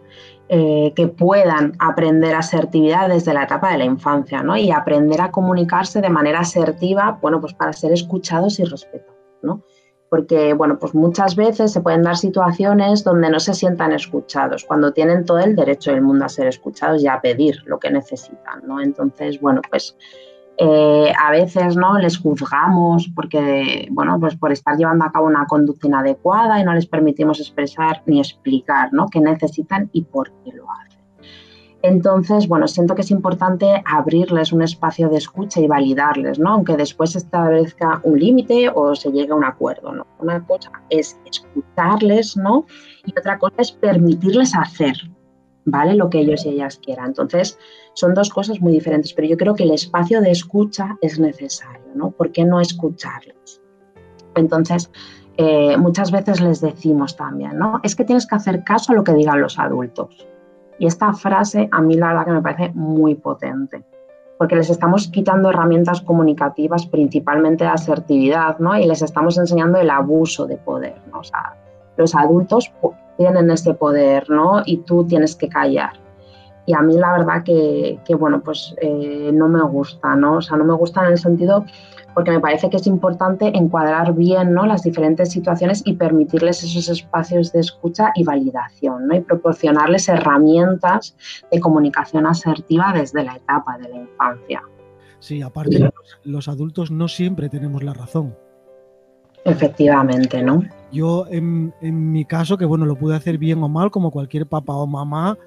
Eh, 0.52 0.92
que 0.96 1.06
puedan 1.06 1.74
aprender 1.78 2.34
asertividad 2.34 3.08
desde 3.08 3.32
la 3.32 3.44
etapa 3.44 3.70
de 3.70 3.78
la 3.78 3.84
infancia, 3.84 4.42
¿no? 4.42 4.56
Y 4.56 4.72
aprender 4.72 5.20
a 5.20 5.30
comunicarse 5.30 6.00
de 6.00 6.10
manera 6.10 6.40
asertiva, 6.40 7.20
bueno, 7.22 7.40
pues 7.40 7.54
para 7.54 7.72
ser 7.72 7.92
escuchados 7.92 8.58
y 8.58 8.64
respetados, 8.64 9.14
¿no? 9.42 9.62
Porque, 10.08 10.52
bueno, 10.54 10.76
pues 10.80 10.92
muchas 10.92 11.36
veces 11.36 11.70
se 11.70 11.80
pueden 11.80 12.02
dar 12.02 12.16
situaciones 12.16 13.04
donde 13.04 13.30
no 13.30 13.38
se 13.38 13.54
sientan 13.54 13.92
escuchados, 13.92 14.64
cuando 14.64 14.92
tienen 14.92 15.24
todo 15.24 15.38
el 15.38 15.54
derecho 15.54 15.92
del 15.92 16.02
mundo 16.02 16.24
a 16.24 16.28
ser 16.28 16.48
escuchados 16.48 17.00
y 17.00 17.06
a 17.06 17.20
pedir 17.20 17.62
lo 17.66 17.78
que 17.78 17.92
necesitan, 17.92 18.66
¿no? 18.66 18.80
Entonces, 18.80 19.40
bueno, 19.40 19.60
pues 19.70 19.96
Eh, 20.62 21.10
a 21.18 21.30
veces 21.30 21.74
¿no? 21.74 21.98
les 21.98 22.18
juzgamos 22.18 23.08
porque, 23.14 23.88
bueno, 23.90 24.20
pues 24.20 24.36
por 24.36 24.52
estar 24.52 24.76
llevando 24.76 25.06
a 25.06 25.10
cabo 25.10 25.26
una 25.26 25.46
conducta 25.46 25.86
inadecuada 25.86 26.60
y 26.60 26.64
no 26.64 26.74
les 26.74 26.84
permitimos 26.84 27.40
expresar 27.40 28.02
ni 28.04 28.20
explicar 28.20 28.92
¿no? 28.92 29.06
qué 29.08 29.20
necesitan 29.20 29.88
y 29.94 30.02
por 30.02 30.30
qué 30.44 30.52
lo 30.52 30.70
hacen. 30.70 31.00
Entonces, 31.80 32.46
bueno, 32.46 32.68
siento 32.68 32.94
que 32.94 33.00
es 33.00 33.10
importante 33.10 33.82
abrirles 33.86 34.52
un 34.52 34.60
espacio 34.60 35.08
de 35.08 35.16
escucha 35.16 35.60
y 35.60 35.66
validarles, 35.66 36.38
¿no? 36.38 36.50
Aunque 36.50 36.76
después 36.76 37.16
establezca 37.16 38.02
un 38.04 38.18
límite 38.18 38.68
o 38.68 38.94
se 38.94 39.10
llegue 39.10 39.32
a 39.32 39.36
un 39.36 39.44
acuerdo, 39.44 39.94
¿no? 39.94 40.06
Una 40.18 40.44
cosa 40.44 40.70
es 40.90 41.18
escucharles, 41.24 42.36
¿no? 42.36 42.66
Y 43.06 43.18
otra 43.18 43.38
cosa 43.38 43.56
es 43.56 43.72
permitirles 43.72 44.54
hacer, 44.54 44.94
¿vale? 45.64 45.94
Lo 45.94 46.10
que 46.10 46.18
ellos 46.18 46.44
y 46.44 46.50
ellas 46.50 46.78
quieran. 46.84 47.06
Entonces, 47.06 47.58
son 47.94 48.14
dos 48.14 48.30
cosas 48.30 48.60
muy 48.60 48.72
diferentes, 48.72 49.12
pero 49.12 49.28
yo 49.28 49.36
creo 49.36 49.54
que 49.54 49.64
el 49.64 49.72
espacio 49.72 50.20
de 50.20 50.30
escucha 50.30 50.96
es 51.00 51.18
necesario, 51.18 51.90
¿no? 51.94 52.10
¿Por 52.10 52.32
qué 52.32 52.44
no 52.44 52.60
escucharles? 52.60 53.60
Entonces, 54.34 54.90
eh, 55.36 55.76
muchas 55.76 56.10
veces 56.10 56.40
les 56.40 56.60
decimos 56.60 57.16
también, 57.16 57.58
¿no? 57.58 57.80
Es 57.82 57.96
que 57.96 58.04
tienes 58.04 58.26
que 58.26 58.36
hacer 58.36 58.62
caso 58.64 58.92
a 58.92 58.94
lo 58.94 59.04
que 59.04 59.14
digan 59.14 59.40
los 59.40 59.58
adultos. 59.58 60.26
Y 60.78 60.86
esta 60.86 61.12
frase 61.12 61.68
a 61.72 61.80
mí 61.80 61.94
la 61.94 62.08
verdad 62.08 62.24
que 62.24 62.32
me 62.32 62.42
parece 62.42 62.72
muy 62.74 63.14
potente, 63.14 63.84
porque 64.38 64.56
les 64.56 64.70
estamos 64.70 65.08
quitando 65.08 65.50
herramientas 65.50 66.00
comunicativas, 66.00 66.86
principalmente 66.86 67.64
de 67.64 67.70
asertividad, 67.70 68.58
¿no? 68.58 68.76
Y 68.78 68.86
les 68.86 69.02
estamos 69.02 69.36
enseñando 69.36 69.78
el 69.78 69.90
abuso 69.90 70.46
de 70.46 70.56
poder, 70.56 70.96
¿no? 71.12 71.20
O 71.20 71.24
sea, 71.24 71.56
los 71.96 72.14
adultos 72.14 72.72
tienen 73.18 73.50
ese 73.50 73.74
poder, 73.74 74.30
¿no? 74.30 74.62
Y 74.64 74.78
tú 74.78 75.06
tienes 75.06 75.36
que 75.36 75.48
callar. 75.48 75.92
Y 76.66 76.74
a 76.74 76.82
mí 76.82 76.96
la 76.96 77.12
verdad 77.12 77.42
que, 77.44 77.98
bueno, 78.18 78.40
pues 78.40 78.74
eh, 78.80 79.30
no 79.32 79.48
me 79.48 79.62
gusta, 79.62 80.14
¿no? 80.14 80.36
O 80.36 80.42
sea, 80.42 80.56
no 80.56 80.64
me 80.64 80.74
gusta 80.74 81.04
en 81.04 81.12
el 81.12 81.18
sentido 81.18 81.64
porque 82.14 82.30
me 82.30 82.40
parece 82.40 82.68
que 82.70 82.76
es 82.76 82.86
importante 82.86 83.56
encuadrar 83.56 84.14
bien 84.14 84.52
¿no? 84.52 84.66
las 84.66 84.82
diferentes 84.82 85.30
situaciones 85.30 85.82
y 85.84 85.94
permitirles 85.94 86.62
esos 86.62 86.88
espacios 86.88 87.52
de 87.52 87.60
escucha 87.60 88.10
y 88.14 88.24
validación 88.24 89.06
¿no? 89.06 89.14
y 89.14 89.20
proporcionarles 89.20 90.08
herramientas 90.08 91.16
de 91.50 91.60
comunicación 91.60 92.26
asertiva 92.26 92.92
desde 92.92 93.24
la 93.24 93.36
etapa 93.36 93.78
de 93.78 93.88
la 93.88 93.96
infancia. 93.96 94.62
Sí, 95.20 95.42
aparte 95.42 95.78
los, 95.78 95.92
los 96.24 96.48
adultos 96.48 96.90
no 96.90 97.06
siempre 97.06 97.48
tenemos 97.48 97.82
la 97.82 97.92
razón. 97.92 98.34
Efectivamente, 99.44 100.42
¿no? 100.42 100.62
Yo 100.92 101.26
en, 101.30 101.72
en, 101.80 102.12
mi 102.12 102.24
caso, 102.24 102.58
que 102.58 102.64
bueno, 102.64 102.84
lo 102.84 102.96
pude 102.96 103.16
hacer 103.16 103.38
bien 103.38 103.62
o 103.62 103.68
mal, 103.68 103.90
como 103.90 104.10
cualquier 104.10 104.46
papá 104.46 104.74
o 104.74 104.86
mamá, 104.86 105.38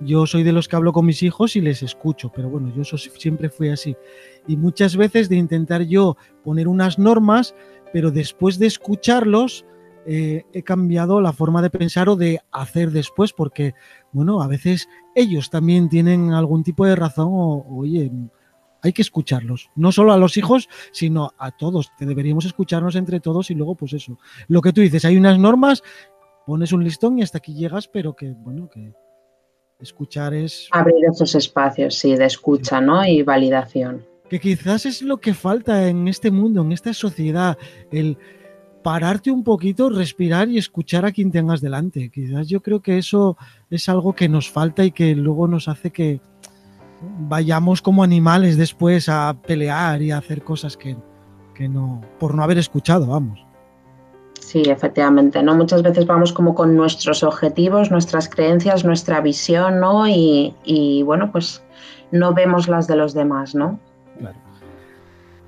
yo 0.00 0.26
soy 0.26 0.42
de 0.42 0.52
los 0.52 0.68
que 0.68 0.76
hablo 0.76 0.92
con 0.92 1.06
mis 1.06 1.22
hijos 1.22 1.56
y 1.56 1.60
les 1.60 1.82
escucho, 1.82 2.30
pero 2.34 2.48
bueno, 2.48 2.72
yo 2.74 2.84
siempre 2.84 3.48
fui 3.48 3.68
así. 3.68 3.96
Y 4.46 4.56
muchas 4.56 4.96
veces 4.96 5.28
de 5.28 5.36
intentar 5.36 5.82
yo 5.82 6.16
poner 6.44 6.68
unas 6.68 6.98
normas, 6.98 7.54
pero 7.92 8.10
después 8.10 8.58
de 8.58 8.66
escucharlos, 8.66 9.64
eh, 10.06 10.44
he 10.52 10.62
cambiado 10.62 11.20
la 11.20 11.32
forma 11.32 11.62
de 11.62 11.70
pensar 11.70 12.08
o 12.08 12.16
de 12.16 12.40
hacer 12.52 12.90
después, 12.90 13.32
porque, 13.32 13.74
bueno, 14.12 14.40
a 14.42 14.46
veces 14.46 14.88
ellos 15.14 15.50
también 15.50 15.88
tienen 15.88 16.32
algún 16.32 16.62
tipo 16.62 16.86
de 16.86 16.94
razón 16.94 17.28
o, 17.30 17.66
oye, 17.68 18.12
hay 18.82 18.92
que 18.92 19.02
escucharlos, 19.02 19.70
no 19.74 19.90
solo 19.90 20.12
a 20.12 20.18
los 20.18 20.36
hijos, 20.36 20.68
sino 20.92 21.32
a 21.38 21.50
todos, 21.50 21.90
que 21.98 22.06
deberíamos 22.06 22.44
escucharnos 22.44 22.94
entre 22.94 23.18
todos 23.18 23.50
y 23.50 23.54
luego, 23.54 23.74
pues 23.74 23.94
eso, 23.94 24.18
lo 24.46 24.62
que 24.62 24.72
tú 24.72 24.80
dices, 24.80 25.04
hay 25.04 25.16
unas 25.16 25.38
normas, 25.38 25.82
pones 26.46 26.72
un 26.72 26.84
listón 26.84 27.18
y 27.18 27.22
hasta 27.22 27.38
aquí 27.38 27.54
llegas, 27.54 27.88
pero 27.88 28.14
que, 28.14 28.30
bueno, 28.30 28.68
que, 28.68 28.92
Escuchar 29.80 30.32
es... 30.34 30.68
Abrir 30.72 31.04
esos 31.10 31.34
espacios, 31.34 31.96
sí, 31.96 32.16
de 32.16 32.24
escucha, 32.24 32.80
¿no? 32.80 33.04
Y 33.04 33.22
validación. 33.22 34.04
Que 34.28 34.40
quizás 34.40 34.86
es 34.86 35.02
lo 35.02 35.18
que 35.18 35.34
falta 35.34 35.88
en 35.88 36.08
este 36.08 36.30
mundo, 36.30 36.62
en 36.62 36.72
esta 36.72 36.92
sociedad, 36.94 37.58
el 37.90 38.16
pararte 38.82 39.30
un 39.30 39.44
poquito, 39.44 39.90
respirar 39.90 40.48
y 40.48 40.58
escuchar 40.58 41.04
a 41.04 41.12
quien 41.12 41.30
tengas 41.30 41.60
delante. 41.60 42.08
Quizás 42.08 42.48
yo 42.48 42.60
creo 42.60 42.80
que 42.80 42.98
eso 42.98 43.36
es 43.70 43.88
algo 43.88 44.14
que 44.14 44.28
nos 44.28 44.50
falta 44.50 44.84
y 44.84 44.92
que 44.92 45.14
luego 45.14 45.46
nos 45.46 45.68
hace 45.68 45.90
que 45.90 46.20
vayamos 47.28 47.82
como 47.82 48.02
animales 48.02 48.56
después 48.56 49.08
a 49.08 49.36
pelear 49.46 50.02
y 50.02 50.10
a 50.10 50.18
hacer 50.18 50.42
cosas 50.42 50.76
que, 50.76 50.96
que 51.54 51.68
no, 51.68 52.00
por 52.18 52.34
no 52.34 52.42
haber 52.42 52.58
escuchado, 52.58 53.06
vamos. 53.06 53.45
Sí, 54.56 54.62
efectivamente, 54.70 55.42
¿no? 55.42 55.54
Muchas 55.54 55.82
veces 55.82 56.06
vamos 56.06 56.32
como 56.32 56.54
con 56.54 56.74
nuestros 56.74 57.22
objetivos, 57.22 57.90
nuestras 57.90 58.26
creencias, 58.26 58.86
nuestra 58.86 59.20
visión, 59.20 59.80
¿no? 59.80 60.08
Y, 60.08 61.02
bueno, 61.04 61.30
pues 61.30 61.62
no 62.10 62.32
vemos 62.32 62.66
las 62.66 62.86
de 62.86 62.96
los 62.96 63.12
demás, 63.12 63.54
¿no? 63.54 63.78
Claro. 64.18 64.38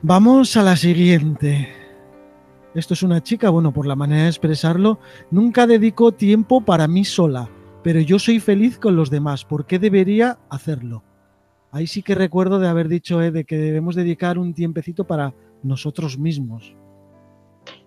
Vamos 0.03 0.59
a 0.59 0.63
la 0.63 0.77
siguiente. 0.77 1.71
Esto 2.75 2.93
es 2.93 3.03
una 3.03 3.23
chica, 3.23 3.49
bueno, 3.49 3.73
por 3.73 3.87
la 3.87 3.97
manera 3.97 4.25
de 4.25 4.29
expresarlo, 4.29 4.99
nunca 5.31 5.67
dedico 5.67 6.13
tiempo 6.13 6.61
para 6.61 6.87
mí 6.87 7.07
sola, 7.07 7.49
pero 7.83 8.01
yo 8.01 8.19
soy 8.19 8.41
feliz 8.41 8.79
con 8.79 8.95
los 8.95 9.09
demás. 9.09 9.43
¿Por 9.43 9.65
qué 9.65 9.79
debería 9.79 10.37
hacerlo? 10.51 11.03
Ahí 11.73 11.87
sí 11.87 12.03
que 12.03 12.15
recuerdo 12.15 12.59
de 12.59 12.69
haber 12.69 12.89
dicho 12.89 13.23
eh, 13.23 13.31
de 13.31 13.45
que 13.45 13.57
debemos 13.57 13.95
dedicar 13.95 14.37
un 14.37 14.53
tiempecito 14.53 15.07
para 15.07 15.33
nosotros 15.63 16.19
mismos. 16.19 16.77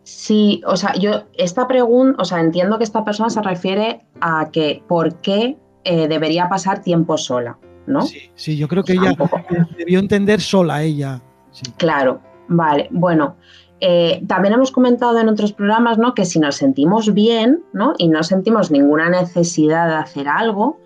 Sí, 0.03 0.61
o 0.65 0.75
sea, 0.75 0.93
yo 0.95 1.23
esta 1.35 1.67
pregunta, 1.67 2.21
o 2.21 2.25
sea, 2.25 2.39
entiendo 2.39 2.77
que 2.77 2.83
esta 2.83 3.03
persona 3.03 3.29
se 3.29 3.41
refiere 3.41 4.01
a 4.19 4.49
que 4.51 4.83
por 4.87 5.15
qué 5.21 5.57
eh, 5.83 6.07
debería 6.07 6.49
pasar 6.49 6.81
tiempo 6.81 7.17
sola, 7.17 7.57
¿no? 7.87 8.01
Sí, 8.01 8.29
sí 8.35 8.57
yo 8.57 8.67
creo 8.67 8.83
que 8.83 8.93
ella 8.93 9.15
debió 9.77 9.99
entender 9.99 10.41
sola 10.41 10.83
ella. 10.83 11.21
Claro, 11.77 12.21
vale, 12.47 12.87
bueno. 12.91 13.35
Eh, 13.83 14.23
también 14.27 14.53
hemos 14.53 14.71
comentado 14.71 15.17
en 15.17 15.27
otros 15.27 15.53
programas 15.53 15.97
¿no? 15.97 16.13
que 16.13 16.23
si 16.23 16.37
nos 16.37 16.55
sentimos 16.57 17.15
bien 17.15 17.63
¿no? 17.73 17.95
y 17.97 18.09
no 18.09 18.21
sentimos 18.21 18.69
ninguna 18.69 19.09
necesidad 19.09 19.87
de 19.87 19.95
hacer 19.95 20.27
algo, 20.27 20.77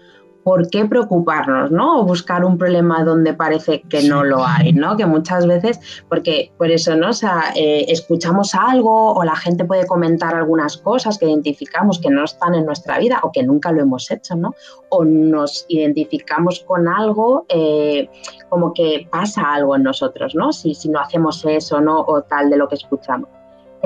¿por 0.45 0.69
qué 0.69 0.86
preocuparnos, 0.86 1.71
no? 1.71 2.01
O 2.01 2.05
buscar 2.05 2.45
un 2.45 2.60
problema 2.60 3.03
donde 3.03 3.34
parece 3.34 3.81
que 3.89 4.03
no 4.03 4.23
lo 4.23 4.45
hay, 4.45 4.73
¿no? 4.73 4.95
Que 4.95 5.08
muchas 5.08 5.47
veces, 5.47 5.79
porque 6.08 6.51
por 6.60 6.69
eso, 6.69 6.95
¿no? 6.95 7.10
O 7.10 7.13
sea, 7.13 7.45
eh, 7.55 7.86
escuchamos 7.88 8.53
algo 8.53 9.13
o 9.15 9.23
la 9.23 9.36
gente 9.36 9.65
puede 9.65 9.88
comentar 9.88 10.36
algunas 10.36 10.77
cosas 10.77 11.17
que 11.17 11.25
identificamos 11.25 11.99
que 11.99 12.12
no 12.12 12.23
están 12.23 12.53
en 12.53 12.63
nuestra 12.63 12.99
vida 12.99 13.21
o 13.23 13.31
que 13.31 13.41
nunca 13.41 13.71
lo 13.71 13.81
hemos 13.81 14.12
hecho, 14.12 14.36
¿no? 14.36 14.53
O 14.89 15.03
nos 15.03 15.65
identificamos 15.67 16.60
con 16.60 16.88
algo 16.88 17.47
eh, 17.49 18.08
como 18.47 18.71
que 18.71 19.08
pasa 19.10 19.51
algo 19.51 19.75
en 19.75 19.81
nosotros, 19.81 20.36
¿no? 20.36 20.53
Si, 20.53 20.75
si 20.75 20.89
no 20.89 20.99
hacemos 20.99 21.43
eso, 21.43 21.81
¿no? 21.81 22.01
O 22.01 22.21
tal 22.21 22.51
de 22.51 22.58
lo 22.58 22.67
que 22.67 22.75
escuchamos. 22.75 23.35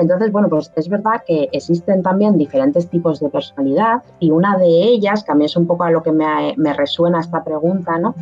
Entonces, 0.00 0.32
bueno, 0.32 0.48
pues 0.48 0.72
es 0.76 0.88
verdad 0.88 1.22
que 1.26 1.50
existen 1.52 2.02
también 2.02 2.38
diferentes 2.38 2.88
tipos 2.88 3.20
de 3.20 3.28
personalidad 3.28 4.02
y 4.18 4.30
una 4.30 4.56
de 4.56 4.66
ellas, 4.66 5.22
que 5.22 5.32
a 5.32 5.34
mí 5.34 5.44
es 5.44 5.56
un 5.56 5.66
poco 5.66 5.84
a 5.84 5.90
lo 5.90 6.02
que 6.02 6.10
me, 6.10 6.72
resuena 6.72 7.20
esta 7.20 7.44
pregunta, 7.44 7.98
¿no? 7.98 8.14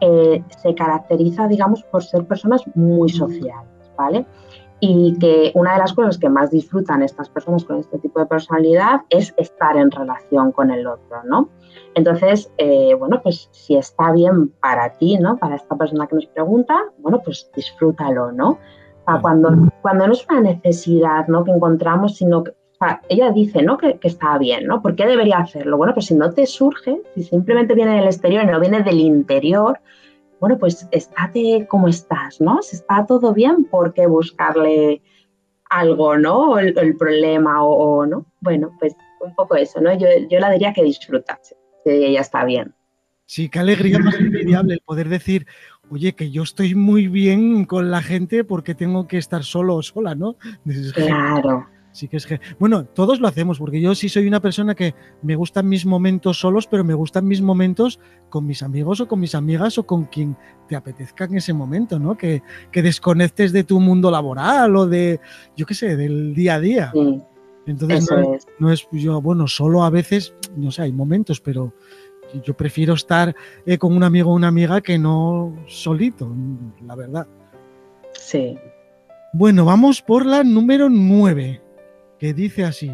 Eh, 0.00 0.42
se 0.60 0.74
caracteriza, 0.74 1.46
digamos, 1.46 1.84
por 1.84 2.02
ser 2.02 2.26
personas 2.26 2.64
muy 2.74 3.08
sociales, 3.08 3.70
¿vale? 3.96 4.26
Y 4.80 5.16
que 5.20 5.52
una 5.54 5.74
de 5.74 5.78
las 5.78 5.92
cosas 5.92 6.18
que 6.18 6.28
más 6.28 6.50
disfrutan 6.50 7.04
estas 7.04 7.28
personas 7.28 7.64
con 7.64 7.78
este 7.78 7.98
tipo 7.98 8.18
de 8.18 8.26
personalidad 8.26 9.02
es 9.08 9.32
estar 9.36 9.76
en 9.76 9.92
relación 9.92 10.50
con 10.50 10.72
el 10.72 10.88
otro, 10.88 11.22
¿no? 11.24 11.50
Entonces, 11.94 12.50
eh, 12.58 12.94
bueno, 12.98 13.20
pues 13.22 13.48
si 13.52 13.76
está 13.76 14.10
bien 14.10 14.48
para 14.60 14.90
ti, 14.94 15.18
¿no? 15.18 15.36
Para 15.36 15.54
esta 15.54 15.76
persona 15.76 16.08
que 16.08 16.16
nos 16.16 16.26
pregunta, 16.26 16.76
bueno, 16.98 17.20
pues 17.24 17.48
disfrútalo, 17.54 18.32
¿no? 18.32 18.58
Cuando, 19.20 19.70
cuando 19.82 20.06
no 20.06 20.12
es 20.12 20.26
una 20.28 20.40
necesidad 20.40 21.26
¿no? 21.28 21.44
que 21.44 21.50
encontramos, 21.50 22.16
sino 22.16 22.44
que 22.44 22.52
ella 23.08 23.30
dice 23.30 23.62
¿no? 23.62 23.78
Que, 23.78 23.98
está 24.02 24.38
bien, 24.38 24.66
¿no? 24.66 24.82
¿Por 24.82 24.96
qué 24.96 25.06
debería 25.06 25.38
hacerlo? 25.38 25.76
Bueno, 25.76 25.94
pues 25.94 26.06
si 26.06 26.14
no 26.14 26.32
te 26.32 26.46
surge, 26.46 27.00
si 27.14 27.22
simplemente 27.22 27.74
viene 27.74 27.96
del 27.96 28.06
exterior 28.06 28.44
y 28.44 28.46
no 28.46 28.60
viene 28.60 28.82
del 28.82 28.98
interior, 29.00 29.78
bueno, 30.40 30.58
pues 30.58 30.88
estate 30.90 31.66
como 31.68 31.86
estás, 31.86 32.40
¿no? 32.40 32.60
Si 32.62 32.76
está 32.76 33.06
todo 33.06 33.32
bien, 33.32 33.64
¿por 33.64 33.94
qué 33.94 34.08
buscarle 34.08 35.00
algo, 35.70 36.18
¿no? 36.18 36.58
El, 36.58 36.76
el 36.76 36.96
problema 36.96 37.62
o, 37.62 38.04
no. 38.06 38.26
Bueno, 38.40 38.76
pues 38.80 38.96
un 39.20 39.34
poco 39.36 39.54
eso, 39.54 39.80
¿no? 39.80 39.96
Yo, 39.96 40.08
yo 40.28 40.40
la 40.40 40.50
diría 40.50 40.72
que 40.72 40.82
disfrutase, 40.82 41.56
si 41.84 41.90
ella 41.90 42.22
está 42.22 42.44
bien. 42.44 42.74
Sí, 43.26 43.48
qué 43.48 43.60
alegría 43.60 43.98
más 44.00 44.16
envidiable 44.16 44.74
el 44.74 44.80
poder 44.84 45.08
decir, 45.08 45.46
oye, 45.90 46.14
que 46.14 46.30
yo 46.30 46.42
estoy 46.42 46.74
muy 46.74 47.08
bien 47.08 47.64
con 47.64 47.90
la 47.90 48.02
gente 48.02 48.44
porque 48.44 48.74
tengo 48.74 49.06
que 49.06 49.18
estar 49.18 49.44
solo 49.44 49.76
o 49.76 49.82
sola, 49.82 50.14
¿no? 50.14 50.36
Claro. 50.94 51.66
Sí 51.92 52.08
que 52.08 52.16
es 52.16 52.26
que, 52.26 52.40
bueno, 52.58 52.86
todos 52.86 53.20
lo 53.20 53.28
hacemos, 53.28 53.58
porque 53.58 53.78
yo 53.78 53.94
sí 53.94 54.08
soy 54.08 54.26
una 54.26 54.40
persona 54.40 54.74
que 54.74 54.94
me 55.20 55.36
gustan 55.36 55.68
mis 55.68 55.84
momentos 55.84 56.40
solos, 56.40 56.66
pero 56.66 56.84
me 56.84 56.94
gustan 56.94 57.26
mis 57.26 57.42
momentos 57.42 58.00
con 58.30 58.46
mis 58.46 58.62
amigos 58.62 59.00
o 59.02 59.08
con 59.08 59.20
mis 59.20 59.34
amigas 59.34 59.76
o 59.76 59.86
con 59.86 60.06
quien 60.06 60.34
te 60.68 60.74
apetezca 60.74 61.24
en 61.24 61.36
ese 61.36 61.52
momento, 61.52 61.98
¿no? 61.98 62.16
Que, 62.16 62.42
que 62.70 62.80
desconectes 62.80 63.52
de 63.52 63.64
tu 63.64 63.78
mundo 63.78 64.10
laboral 64.10 64.74
o 64.74 64.86
de, 64.86 65.20
yo 65.54 65.66
qué 65.66 65.74
sé, 65.74 65.94
del 65.96 66.34
día 66.34 66.54
a 66.54 66.60
día. 66.60 66.92
Entonces, 67.66 68.10
no 68.10 68.34
es. 68.34 68.46
no 68.58 68.72
es 68.72 68.88
yo, 68.92 69.20
bueno, 69.20 69.46
solo 69.46 69.84
a 69.84 69.90
veces, 69.90 70.34
no 70.56 70.70
sé, 70.70 70.82
hay 70.82 70.92
momentos, 70.92 71.42
pero 71.42 71.74
yo 72.40 72.54
prefiero 72.54 72.94
estar 72.94 73.34
eh, 73.66 73.78
con 73.78 73.94
un 73.96 74.02
amigo 74.02 74.30
o 74.30 74.34
una 74.34 74.48
amiga 74.48 74.80
que 74.80 74.98
no 74.98 75.54
solito, 75.66 76.30
la 76.86 76.94
verdad. 76.94 77.26
Sí. 78.12 78.58
Bueno, 79.32 79.64
vamos 79.64 80.02
por 80.02 80.26
la 80.26 80.44
número 80.44 80.88
9, 80.88 81.60
que 82.18 82.34
dice 82.34 82.64
así. 82.64 82.92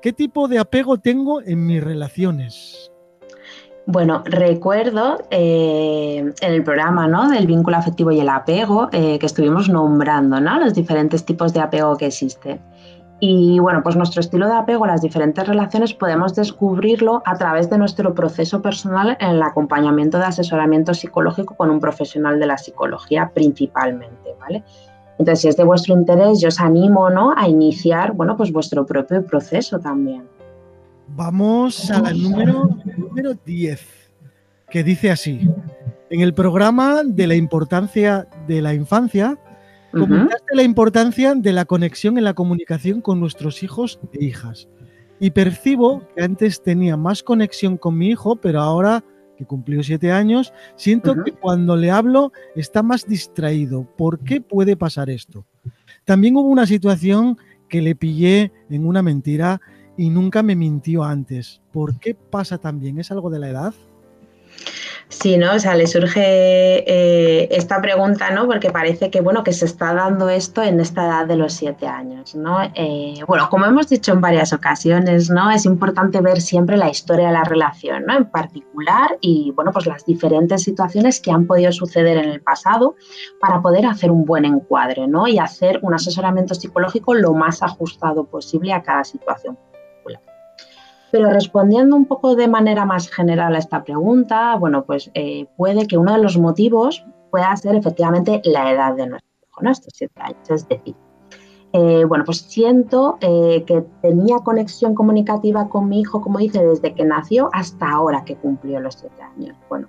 ¿Qué 0.00 0.12
tipo 0.12 0.48
de 0.48 0.58
apego 0.58 0.98
tengo 0.98 1.42
en 1.42 1.66
mis 1.66 1.82
relaciones? 1.82 2.92
Bueno, 3.86 4.22
recuerdo 4.26 5.18
eh, 5.30 6.18
en 6.18 6.52
el 6.52 6.62
programa 6.62 7.08
¿no? 7.08 7.30
del 7.30 7.46
vínculo 7.46 7.78
afectivo 7.78 8.12
y 8.12 8.20
el 8.20 8.28
apego 8.28 8.90
eh, 8.92 9.18
que 9.18 9.24
estuvimos 9.24 9.70
nombrando 9.70 10.38
¿no? 10.40 10.60
los 10.60 10.74
diferentes 10.74 11.24
tipos 11.24 11.54
de 11.54 11.60
apego 11.60 11.96
que 11.96 12.06
existen. 12.06 12.60
Y 13.20 13.58
bueno, 13.58 13.82
pues 13.82 13.96
nuestro 13.96 14.20
estilo 14.20 14.46
de 14.46 14.54
apego 14.54 14.84
a 14.84 14.88
las 14.88 15.02
diferentes 15.02 15.46
relaciones 15.46 15.92
podemos 15.92 16.34
descubrirlo 16.34 17.22
a 17.24 17.36
través 17.36 17.68
de 17.68 17.76
nuestro 17.76 18.14
proceso 18.14 18.62
personal 18.62 19.16
en 19.20 19.30
el 19.30 19.42
acompañamiento 19.42 20.18
de 20.18 20.24
asesoramiento 20.24 20.94
psicológico 20.94 21.56
con 21.56 21.70
un 21.70 21.80
profesional 21.80 22.38
de 22.38 22.46
la 22.46 22.58
psicología 22.58 23.32
principalmente, 23.34 24.36
¿vale? 24.38 24.62
Entonces, 25.18 25.40
si 25.40 25.48
es 25.48 25.56
de 25.56 25.64
vuestro 25.64 25.94
interés, 25.94 26.40
yo 26.40 26.48
os 26.48 26.60
animo 26.60 27.10
¿no? 27.10 27.34
a 27.36 27.48
iniciar 27.48 28.12
bueno, 28.12 28.36
pues 28.36 28.52
vuestro 28.52 28.86
propio 28.86 29.24
proceso 29.26 29.80
también. 29.80 30.22
Vamos 31.08 31.90
a 31.90 32.00
la 32.00 32.12
número, 32.12 32.70
número 32.96 33.34
10, 33.34 33.80
que 34.70 34.84
dice 34.84 35.10
así. 35.10 35.50
En 36.10 36.20
el 36.20 36.34
programa 36.34 37.02
de 37.04 37.26
la 37.26 37.34
importancia 37.34 38.28
de 38.46 38.62
la 38.62 38.74
infancia, 38.74 39.36
comentaste 40.06 40.54
la 40.54 40.62
importancia 40.62 41.34
de 41.34 41.52
la 41.52 41.64
conexión 41.64 42.18
en 42.18 42.24
la 42.24 42.34
comunicación 42.34 43.00
con 43.00 43.20
nuestros 43.20 43.62
hijos 43.62 44.00
e 44.12 44.24
hijas. 44.24 44.68
Y 45.20 45.30
percibo 45.30 46.06
que 46.14 46.22
antes 46.22 46.62
tenía 46.62 46.96
más 46.96 47.22
conexión 47.22 47.76
con 47.76 47.98
mi 47.98 48.08
hijo, 48.08 48.36
pero 48.36 48.60
ahora 48.60 49.04
que 49.36 49.44
cumplió 49.44 49.82
siete 49.84 50.10
años, 50.10 50.52
siento 50.74 51.14
que 51.22 51.32
cuando 51.32 51.76
le 51.76 51.92
hablo 51.92 52.32
está 52.56 52.82
más 52.82 53.06
distraído. 53.06 53.86
¿Por 53.96 54.18
qué 54.18 54.40
puede 54.40 54.76
pasar 54.76 55.10
esto? 55.10 55.46
También 56.04 56.36
hubo 56.36 56.48
una 56.48 56.66
situación 56.66 57.38
que 57.68 57.80
le 57.80 57.94
pillé 57.94 58.52
en 58.68 58.86
una 58.86 59.00
mentira 59.00 59.60
y 59.96 60.10
nunca 60.10 60.42
me 60.42 60.56
mintió 60.56 61.04
antes. 61.04 61.60
¿Por 61.72 61.98
qué 62.00 62.14
pasa 62.14 62.58
también? 62.58 62.98
¿Es 62.98 63.12
algo 63.12 63.30
de 63.30 63.38
la 63.38 63.48
edad? 63.48 63.74
Sí, 65.10 65.38
¿no? 65.38 65.54
O 65.54 65.58
sea, 65.58 65.74
le 65.74 65.86
surge 65.86 66.20
eh, 66.20 67.48
esta 67.50 67.80
pregunta, 67.80 68.30
¿no? 68.30 68.46
Porque 68.46 68.70
parece 68.70 69.10
que, 69.10 69.22
bueno, 69.22 69.42
que 69.42 69.54
se 69.54 69.64
está 69.64 69.94
dando 69.94 70.28
esto 70.28 70.62
en 70.62 70.80
esta 70.80 71.06
edad 71.06 71.26
de 71.26 71.36
los 71.36 71.54
siete 71.54 71.86
años, 71.86 72.34
¿no? 72.34 72.60
Eh, 72.74 73.14
bueno, 73.26 73.48
como 73.48 73.64
hemos 73.64 73.88
dicho 73.88 74.12
en 74.12 74.20
varias 74.20 74.52
ocasiones, 74.52 75.30
¿no? 75.30 75.50
Es 75.50 75.64
importante 75.64 76.20
ver 76.20 76.42
siempre 76.42 76.76
la 76.76 76.90
historia 76.90 77.28
de 77.28 77.32
la 77.32 77.44
relación, 77.44 78.04
¿no? 78.04 78.18
En 78.18 78.26
particular 78.26 79.16
y, 79.22 79.50
bueno, 79.56 79.72
pues 79.72 79.86
las 79.86 80.04
diferentes 80.04 80.62
situaciones 80.62 81.20
que 81.20 81.30
han 81.30 81.46
podido 81.46 81.72
suceder 81.72 82.18
en 82.18 82.28
el 82.28 82.42
pasado 82.42 82.94
para 83.40 83.62
poder 83.62 83.86
hacer 83.86 84.10
un 84.10 84.26
buen 84.26 84.44
encuadre, 84.44 85.06
¿no? 85.08 85.26
Y 85.26 85.38
hacer 85.38 85.80
un 85.82 85.94
asesoramiento 85.94 86.54
psicológico 86.54 87.14
lo 87.14 87.32
más 87.32 87.62
ajustado 87.62 88.26
posible 88.26 88.74
a 88.74 88.82
cada 88.82 89.04
situación 89.04 89.56
pero 91.10 91.30
respondiendo 91.30 91.96
un 91.96 92.06
poco 92.06 92.36
de 92.36 92.48
manera 92.48 92.84
más 92.84 93.08
general 93.08 93.54
a 93.54 93.58
esta 93.58 93.82
pregunta, 93.84 94.56
bueno, 94.56 94.84
pues 94.84 95.10
eh, 95.14 95.46
puede 95.56 95.86
que 95.86 95.96
uno 95.96 96.12
de 96.12 96.22
los 96.22 96.36
motivos 96.38 97.04
pueda 97.30 97.54
ser 97.56 97.74
efectivamente 97.74 98.40
la 98.44 98.70
edad 98.72 98.94
de 98.94 99.06
nuestro 99.06 99.30
hijo, 99.48 99.62
¿no? 99.62 99.70
Estos 99.70 99.92
siete 99.94 100.20
años. 100.20 100.50
Es 100.50 100.68
decir, 100.68 100.94
eh, 101.72 102.04
bueno, 102.04 102.24
pues 102.24 102.38
siento 102.38 103.18
eh, 103.20 103.64
que 103.66 103.82
tenía 104.02 104.38
conexión 104.38 104.94
comunicativa 104.94 105.68
con 105.68 105.88
mi 105.88 106.00
hijo, 106.00 106.20
como 106.20 106.38
dice, 106.38 106.64
desde 106.64 106.94
que 106.94 107.04
nació 107.04 107.50
hasta 107.52 107.90
ahora 107.90 108.24
que 108.24 108.36
cumplió 108.36 108.80
los 108.80 108.94
siete 108.94 109.22
años. 109.22 109.56
Bueno, 109.68 109.88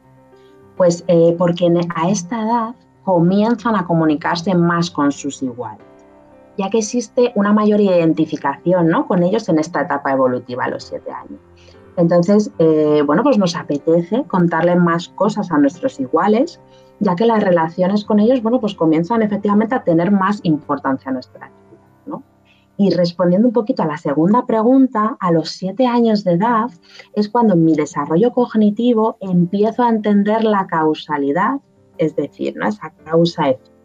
pues 0.77 1.03
porque 1.38 1.69
a 1.95 2.10
esta 2.10 2.41
edad 2.41 2.75
comienzan 3.03 3.75
a 3.75 3.86
comunicarse 3.86 4.55
más 4.55 4.89
con 4.89 5.12
sus 5.12 5.43
iguales 5.43 5.88
ya 6.59 6.69
que 6.69 6.79
existe 6.79 7.31
una 7.35 7.53
mayor 7.53 7.79
identificación 7.79 8.89
¿no? 8.89 9.07
con 9.07 9.23
ellos 9.23 9.47
en 9.47 9.59
esta 9.59 9.81
etapa 9.81 10.11
evolutiva 10.11 10.65
a 10.65 10.69
los 10.69 10.83
siete 10.83 11.09
años. 11.09 11.39
Entonces, 11.95 12.51
eh, 12.59 13.01
bueno, 13.05 13.23
pues 13.23 13.37
nos 13.37 13.55
apetece 13.55 14.25
contarle 14.25 14.75
más 14.75 15.07
cosas 15.07 15.51
a 15.51 15.57
nuestros 15.57 16.01
iguales, 16.01 16.59
ya 16.99 17.15
que 17.15 17.25
las 17.25 17.41
relaciones 17.41 18.03
con 18.03 18.19
ellos, 18.19 18.43
bueno, 18.43 18.59
pues 18.59 18.75
comienzan 18.75 19.21
efectivamente 19.21 19.73
a 19.73 19.85
tener 19.85 20.11
más 20.11 20.41
importancia 20.43 21.09
en 21.09 21.13
nuestra 21.13 21.47
vida, 21.47 21.81
¿no? 22.05 22.23
Y 22.75 22.89
respondiendo 22.89 23.47
un 23.47 23.53
poquito 23.53 23.83
a 23.83 23.87
la 23.87 23.97
segunda 23.97 24.45
pregunta, 24.45 25.15
a 25.21 25.31
los 25.31 25.51
siete 25.51 25.87
años 25.87 26.25
de 26.25 26.33
edad 26.33 26.69
es 27.13 27.29
cuando 27.29 27.53
en 27.53 27.63
mi 27.63 27.73
desarrollo 27.73 28.33
cognitivo 28.33 29.17
empiezo 29.21 29.83
a 29.83 29.89
entender 29.89 30.43
la 30.43 30.67
causalidad, 30.67 31.61
es 31.97 32.17
decir, 32.17 32.55
¿no? 32.57 32.67
esa 32.67 32.91
causa-efecto 33.05 33.78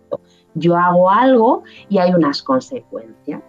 yo 0.55 0.77
hago 0.77 1.11
algo 1.11 1.63
y 1.89 1.99
hay 1.99 2.13
unas 2.13 2.43
consecuencias. 2.43 3.43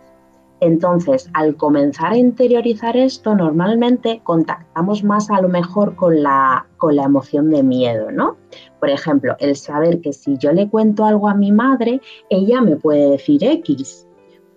Entonces, 0.61 1.29
al 1.33 1.57
comenzar 1.57 2.13
a 2.13 2.17
interiorizar 2.17 2.95
esto, 2.95 3.35
normalmente 3.35 4.21
contactamos 4.23 5.03
más 5.03 5.29
a 5.29 5.41
lo 5.41 5.49
mejor 5.49 5.95
con 5.95 6.23
la, 6.23 6.65
con 6.77 6.95
la 6.95 7.03
emoción 7.03 7.49
de 7.49 7.61
miedo, 7.61 8.09
¿no? 8.11 8.37
Por 8.79 8.89
ejemplo, 8.89 9.35
el 9.39 9.55
saber 9.55 9.99
que 10.01 10.13
si 10.13 10.37
yo 10.37 10.53
le 10.53 10.69
cuento 10.69 11.05
algo 11.05 11.27
a 11.27 11.35
mi 11.35 11.51
madre, 11.51 12.01
ella 12.29 12.61
me 12.61 12.77
puede 12.77 13.11
decir 13.11 13.43
X. 13.43 14.07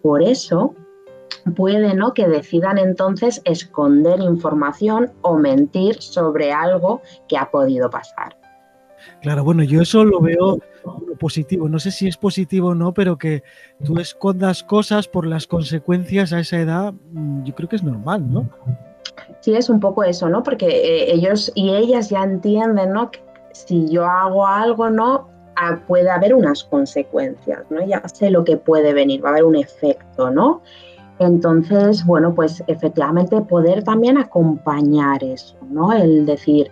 Por 0.00 0.22
eso 0.22 0.74
puede 1.56 1.94
¿no? 1.94 2.14
que 2.14 2.28
decidan 2.28 2.78
entonces 2.78 3.42
esconder 3.44 4.20
información 4.20 5.10
o 5.22 5.36
mentir 5.36 6.00
sobre 6.00 6.52
algo 6.52 7.00
que 7.28 7.36
ha 7.36 7.50
podido 7.50 7.90
pasar. 7.90 8.36
Claro, 9.22 9.44
bueno, 9.44 9.62
yo 9.62 9.82
eso 9.82 10.04
lo 10.04 10.20
veo 10.20 10.58
positivo. 11.18 11.68
No 11.68 11.78
sé 11.78 11.90
si 11.90 12.08
es 12.08 12.16
positivo 12.16 12.68
o 12.68 12.74
no, 12.74 12.92
pero 12.92 13.18
que 13.18 13.42
tú 13.84 13.98
escondas 13.98 14.62
cosas 14.62 15.08
por 15.08 15.26
las 15.26 15.46
consecuencias 15.46 16.32
a 16.32 16.40
esa 16.40 16.58
edad, 16.58 16.94
mm, 17.12 17.44
yo 17.44 17.54
creo 17.54 17.68
que 17.68 17.76
es 17.76 17.82
normal, 17.82 18.30
¿no? 18.30 18.48
Sí, 19.40 19.54
es 19.54 19.68
un 19.68 19.80
poco 19.80 20.04
eso, 20.04 20.28
¿no? 20.28 20.42
Porque 20.42 20.66
eh, 20.66 21.12
ellos 21.12 21.50
y 21.54 21.70
ellas 21.74 22.10
ya 22.10 22.22
entienden, 22.22 22.92
¿no? 22.92 23.10
Que 23.10 23.20
si 23.52 23.88
yo 23.88 24.04
hago 24.04 24.46
algo, 24.46 24.90
¿no? 24.90 25.28
Ah, 25.56 25.80
puede 25.86 26.08
haber 26.08 26.34
unas 26.34 26.64
consecuencias, 26.64 27.64
¿no? 27.70 27.84
Ya 27.84 28.02
sé 28.08 28.30
lo 28.30 28.44
que 28.44 28.56
puede 28.56 28.92
venir, 28.92 29.24
va 29.24 29.30
a 29.30 29.32
haber 29.32 29.44
un 29.44 29.56
efecto, 29.56 30.30
¿no? 30.30 30.62
Entonces, 31.18 32.06
bueno, 32.06 32.32
pues 32.34 32.62
efectivamente 32.68 33.40
poder 33.40 33.82
también 33.82 34.18
acompañar 34.18 35.24
eso, 35.24 35.56
¿no? 35.68 35.92
El 35.92 36.26
decir, 36.26 36.70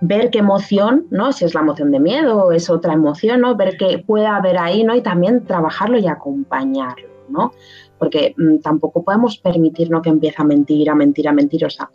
ver 0.00 0.30
qué 0.30 0.38
emoción, 0.38 1.06
¿no? 1.10 1.32
Si 1.32 1.44
es 1.44 1.54
la 1.54 1.60
emoción 1.60 1.90
de 1.90 2.00
miedo 2.00 2.44
o 2.44 2.52
es 2.52 2.68
otra 2.68 2.92
emoción, 2.92 3.40
¿no? 3.40 3.56
Ver 3.56 3.76
qué 3.76 4.02
puede 4.06 4.26
haber 4.26 4.58
ahí, 4.58 4.84
¿no? 4.84 4.94
Y 4.94 5.02
también 5.02 5.44
trabajarlo 5.44 5.98
y 5.98 6.06
acompañarlo, 6.06 7.08
¿no? 7.28 7.52
Porque 7.98 8.34
mm, 8.36 8.58
tampoco 8.58 9.02
podemos 9.02 9.38
permitirnos 9.38 10.02
que 10.02 10.10
empiece 10.10 10.40
a 10.40 10.44
mentir, 10.44 10.90
a 10.90 10.94
mentir, 10.94 11.28
a 11.28 11.32
mentir, 11.32 11.64
o 11.64 11.70
sea, 11.70 11.90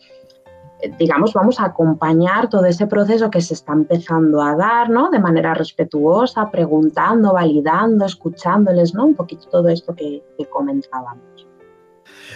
eh, 0.82 0.92
digamos, 0.98 1.34
vamos 1.34 1.60
a 1.60 1.66
acompañar 1.66 2.50
todo 2.50 2.66
ese 2.66 2.88
proceso 2.88 3.30
que 3.30 3.42
se 3.42 3.54
está 3.54 3.74
empezando 3.74 4.42
a 4.42 4.56
dar, 4.56 4.90
¿no? 4.90 5.10
De 5.10 5.20
manera 5.20 5.54
respetuosa, 5.54 6.50
preguntando, 6.50 7.34
validando, 7.34 8.06
escuchándoles, 8.06 8.94
¿no? 8.96 9.06
Un 9.06 9.16
poquito 9.16 9.48
todo 9.50 9.70
esto 9.70 9.94
que, 9.94 10.24
que 10.38 10.46
comentábamos. 10.46 11.51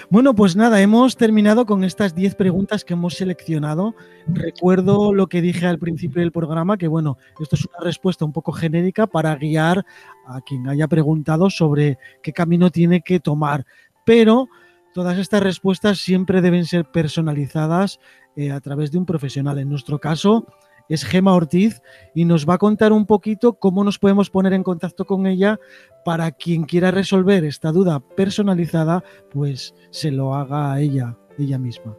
Bueno, 0.10 0.36
pues 0.36 0.56
nada, 0.56 0.82
hemos 0.82 1.18
terminado 1.18 1.66
con 1.66 1.84
estas 1.84 2.16
10 2.16 2.36
preguntas 2.36 2.84
que 2.84 2.94
hemos 2.94 3.16
seleccionado. 3.16 3.96
Recuerdo 4.28 5.14
lo 5.14 5.28
que 5.28 5.42
dije 5.42 5.66
al 5.66 5.80
principio 5.80 6.22
del 6.22 6.32
programa, 6.32 6.78
que 6.78 6.88
bueno, 6.88 7.18
esto 7.40 7.56
es 7.56 7.66
una 7.66 7.80
respuesta 7.84 8.26
un 8.26 8.34
poco 8.34 8.52
genérica 8.52 9.08
para 9.08 9.36
guiar 9.36 9.86
a 10.28 10.42
quien 10.42 10.68
haya 10.68 10.88
preguntado 10.88 11.50
sobre 11.50 11.98
qué 12.22 12.34
camino 12.34 12.70
tiene 12.70 13.02
que 13.02 13.20
tomar. 13.20 13.66
Pero 14.06 14.50
todas 14.94 15.18
estas 15.18 15.44
respuestas 15.44 16.00
siempre 16.00 16.42
deben 16.42 16.66
ser 16.66 16.86
personalizadas 16.86 18.00
eh, 18.36 18.52
a 18.52 18.60
través 18.60 18.92
de 18.92 18.98
un 18.98 19.06
profesional. 19.06 19.60
En 19.60 19.70
nuestro 19.70 20.00
caso, 20.00 20.46
es 20.90 21.04
Gema 21.06 21.34
Ortiz 21.34 21.82
y 22.14 22.26
nos 22.26 22.48
va 22.48 22.56
a 22.56 22.58
contar 22.58 22.92
un 22.94 23.06
poquito 23.06 23.54
cómo 23.54 23.84
nos 23.84 24.00
podemos 24.00 24.30
poner 24.30 24.54
en 24.54 24.64
contacto 24.64 25.06
con 25.06 25.28
ella 25.28 25.60
para 26.04 26.32
quien 26.32 26.64
quiera 26.64 26.92
resolver 26.92 27.44
esta 27.44 27.72
duda 27.72 28.00
personalizada, 28.00 29.04
pues 29.32 29.74
se 29.90 30.12
lo 30.12 30.36
haga 30.36 30.74
a 30.74 30.82
ella, 30.82 31.18
ella 31.38 31.58
misma. 31.58 31.96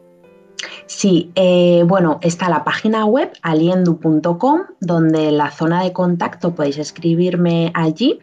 Sí, 0.85 1.31
eh, 1.35 1.83
bueno, 1.85 2.17
está 2.21 2.49
la 2.49 2.63
página 2.63 3.05
web 3.05 3.31
aliendu.com, 3.41 4.61
donde 4.79 5.31
la 5.31 5.51
zona 5.51 5.83
de 5.83 5.93
contacto 5.93 6.55
podéis 6.55 6.77
escribirme 6.77 7.71
allí 7.75 8.19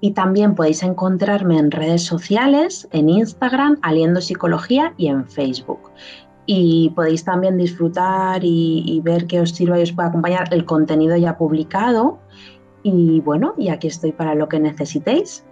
y 0.00 0.10
también 0.10 0.56
podéis 0.56 0.82
encontrarme 0.82 1.58
en 1.58 1.70
redes 1.70 2.02
sociales, 2.02 2.88
en 2.90 3.08
Instagram, 3.08 3.78
Aliendo 3.82 4.20
Psicología 4.20 4.94
y 4.96 5.06
en 5.06 5.28
Facebook 5.28 5.92
y 6.46 6.90
podéis 6.94 7.24
también 7.24 7.56
disfrutar 7.56 8.40
y, 8.42 9.00
ver 9.04 9.26
que 9.26 9.40
os 9.40 9.50
sirva 9.50 9.78
y 9.78 9.82
os 9.82 9.92
pueda 9.92 10.08
acompañar 10.08 10.52
el 10.52 10.64
contenido 10.64 11.16
ya 11.16 11.36
publicado. 11.36 12.18
Y 12.82 13.20
bueno, 13.20 13.54
y 13.56 13.68
aquí 13.68 13.86
estoy 13.86 14.12
para 14.12 14.34
lo 14.34 14.48
que 14.48 14.58
necesitéis. 14.58 15.44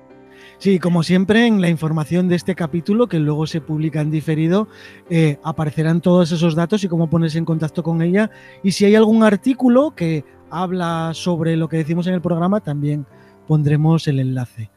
Sí, 0.58 0.78
como 0.78 1.02
siempre, 1.02 1.46
en 1.46 1.60
la 1.60 1.68
información 1.68 2.28
de 2.28 2.34
este 2.34 2.54
capítulo, 2.54 3.06
que 3.06 3.18
luego 3.18 3.46
se 3.46 3.60
publica 3.60 4.00
en 4.00 4.10
diferido, 4.10 4.68
eh, 5.08 5.38
aparecerán 5.42 6.00
todos 6.00 6.32
esos 6.32 6.54
datos 6.54 6.84
y 6.84 6.88
cómo 6.88 7.08
ponerse 7.08 7.38
en 7.38 7.46
contacto 7.46 7.82
con 7.82 8.02
ella. 8.02 8.30
Y 8.62 8.72
si 8.72 8.84
hay 8.84 8.94
algún 8.94 9.22
artículo 9.22 9.94
que 9.94 10.24
habla 10.50 11.12
sobre 11.14 11.56
lo 11.56 11.68
que 11.68 11.78
decimos 11.78 12.06
en 12.08 12.14
el 12.14 12.20
programa, 12.20 12.60
también 12.60 13.06
pondremos 13.46 14.06
el 14.06 14.20
enlace. 14.20 14.70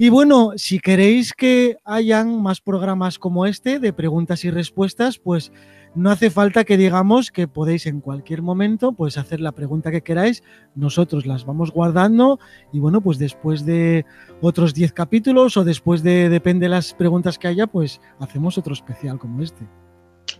Y 0.00 0.10
bueno, 0.10 0.52
si 0.54 0.78
queréis 0.78 1.32
que 1.32 1.78
hayan 1.84 2.40
más 2.40 2.60
programas 2.60 3.18
como 3.18 3.46
este 3.46 3.80
de 3.80 3.92
preguntas 3.92 4.44
y 4.44 4.50
respuestas, 4.50 5.18
pues 5.18 5.50
no 5.96 6.10
hace 6.10 6.30
falta 6.30 6.62
que 6.62 6.76
digamos 6.76 7.32
que 7.32 7.48
podéis 7.48 7.84
en 7.86 8.00
cualquier 8.00 8.40
momento 8.40 8.92
pues 8.92 9.18
hacer 9.18 9.40
la 9.40 9.50
pregunta 9.50 9.90
que 9.90 10.02
queráis, 10.02 10.44
nosotros 10.76 11.26
las 11.26 11.44
vamos 11.44 11.72
guardando 11.72 12.38
y 12.72 12.78
bueno, 12.78 13.00
pues 13.00 13.18
después 13.18 13.66
de 13.66 14.06
otros 14.40 14.72
10 14.72 14.92
capítulos 14.92 15.56
o 15.56 15.64
después 15.64 16.04
de 16.04 16.28
depende 16.28 16.66
de 16.66 16.70
las 16.70 16.94
preguntas 16.94 17.36
que 17.36 17.48
haya, 17.48 17.66
pues 17.66 18.00
hacemos 18.20 18.56
otro 18.56 18.74
especial 18.74 19.18
como 19.18 19.42
este. 19.42 19.66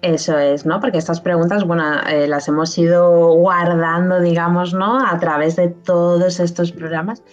Eso 0.02 0.38
es, 0.38 0.66
¿no? 0.66 0.78
Porque 0.78 0.98
estas 0.98 1.20
preguntas, 1.20 1.64
bueno, 1.64 1.82
eh, 2.08 2.28
las 2.28 2.46
hemos 2.46 2.78
ido 2.78 3.32
guardando, 3.32 4.20
digamos, 4.20 4.72
¿no? 4.72 5.04
A 5.04 5.18
través 5.18 5.56
de 5.56 5.70
todos 5.70 6.38
estos 6.38 6.70
programas. 6.70 7.24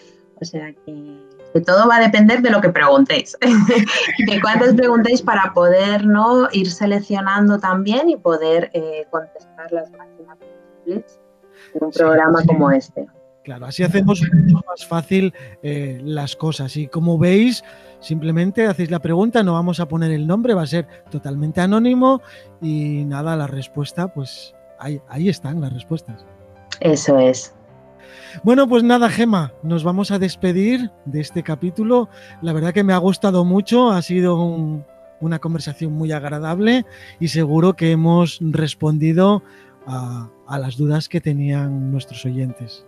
O 0.42 0.46
sea 0.46 0.74
que 0.86 1.25
todo 1.62 1.88
va 1.88 1.98
a 1.98 2.00
depender 2.00 2.42
de 2.42 2.50
lo 2.50 2.62
que 2.62 2.70
preguntéis, 2.70 3.38
de 4.28 4.42
cuántos 4.42 4.74
preguntéis 4.74 5.22
para 5.22 5.54
poder 5.54 6.06
¿no? 6.06 6.48
ir 6.52 6.72
seleccionando 6.72 7.60
también 7.60 8.10
y 8.10 8.18
poder 8.18 8.70
eh, 8.74 9.06
contestar 9.10 9.72
las 9.72 9.92
máximas 9.92 10.38
posibles 10.38 11.20
en 11.74 11.84
un 11.84 11.92
programa 11.92 12.44
como 12.46 12.72
este. 12.72 13.08
Claro, 13.44 13.68
así 13.68 13.84
hacemos 13.84 14.24
mucho 14.34 14.60
más 14.68 14.86
fácil 14.88 15.32
eh, 15.62 16.02
las 16.04 16.36
cosas. 16.36 16.76
Y 16.78 16.88
como 16.88 17.20
veis, 17.20 17.64
simplemente 18.00 18.66
hacéis 18.66 18.90
la 18.90 19.00
pregunta, 19.00 19.44
no 19.44 19.54
vamos 19.54 19.80
a 19.80 19.88
poner 19.88 20.12
el 20.12 20.26
nombre, 20.26 20.56
va 20.56 20.64
a 20.64 20.68
ser 20.68 20.88
totalmente 21.12 21.62
anónimo 21.62 22.22
y 22.60 23.06
nada, 23.06 23.36
la 23.36 23.46
respuesta, 23.46 24.08
pues 24.08 24.56
ahí, 24.80 25.00
ahí 25.08 25.30
están 25.30 25.62
las 25.62 25.72
respuestas. 25.72 26.26
Eso 26.80 27.20
es. 27.20 27.55
Bueno, 28.44 28.68
pues 28.68 28.84
nada, 28.84 29.10
Gema, 29.10 29.54
nos 29.64 29.84
vamos 29.84 30.12
a 30.12 30.20
despedir 30.20 30.92
de 31.06 31.22
este 31.22 31.44
capítulo. 31.44 32.10
La 32.42 32.54
verdad 32.54 32.74
que 32.74 32.84
me 32.84 32.94
ha 32.94 32.98
gustado 32.98 33.46
mucho, 33.46 33.92
ha 33.92 34.02
sido 34.02 34.38
una 35.20 35.40
conversación 35.40 35.94
muy 35.94 36.12
agradable 36.12 36.86
y 37.20 37.30
seguro 37.30 37.76
que 37.76 37.92
hemos 37.92 38.40
respondido 38.42 39.44
a, 39.88 40.30
a 40.48 40.60
las 40.60 40.78
dudas 40.78 41.10
que 41.10 41.22
tenían 41.22 41.92
nuestros 41.92 42.26
oyentes. 42.26 42.86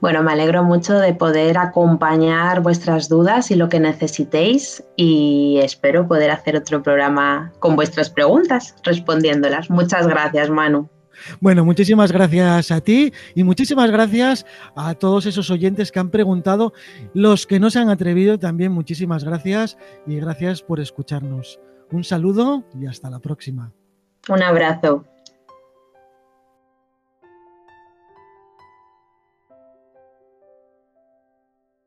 Bueno, 0.00 0.22
me 0.22 0.32
alegro 0.32 0.64
mucho 0.64 0.98
de 0.98 1.14
poder 1.14 1.58
acompañar 1.58 2.62
vuestras 2.62 3.08
dudas 3.08 3.50
y 3.50 3.54
lo 3.54 3.68
que 3.68 3.80
necesitéis 3.80 4.82
y 4.96 5.60
espero 5.62 6.08
poder 6.08 6.30
hacer 6.30 6.56
otro 6.56 6.82
programa 6.82 7.52
con 7.60 7.76
vuestras 7.76 8.10
preguntas 8.10 8.74
respondiéndolas. 8.82 9.70
Muchas 9.70 10.06
gracias, 10.06 10.50
Manu. 10.50 10.88
Bueno, 11.40 11.64
muchísimas 11.64 12.12
gracias 12.12 12.70
a 12.70 12.80
ti 12.80 13.12
y 13.34 13.44
muchísimas 13.44 13.90
gracias 13.90 14.46
a 14.76 14.94
todos 14.94 15.26
esos 15.26 15.50
oyentes 15.50 15.92
que 15.92 16.00
han 16.00 16.10
preguntado. 16.10 16.72
Los 17.14 17.46
que 17.46 17.60
no 17.60 17.70
se 17.70 17.78
han 17.78 17.90
atrevido 17.90 18.38
también, 18.38 18.72
muchísimas 18.72 19.24
gracias 19.24 19.76
y 20.06 20.16
gracias 20.16 20.62
por 20.62 20.80
escucharnos. 20.80 21.60
Un 21.90 22.04
saludo 22.04 22.64
y 22.80 22.86
hasta 22.86 23.10
la 23.10 23.18
próxima. 23.18 23.72
Un 24.28 24.42
abrazo. 24.42 25.04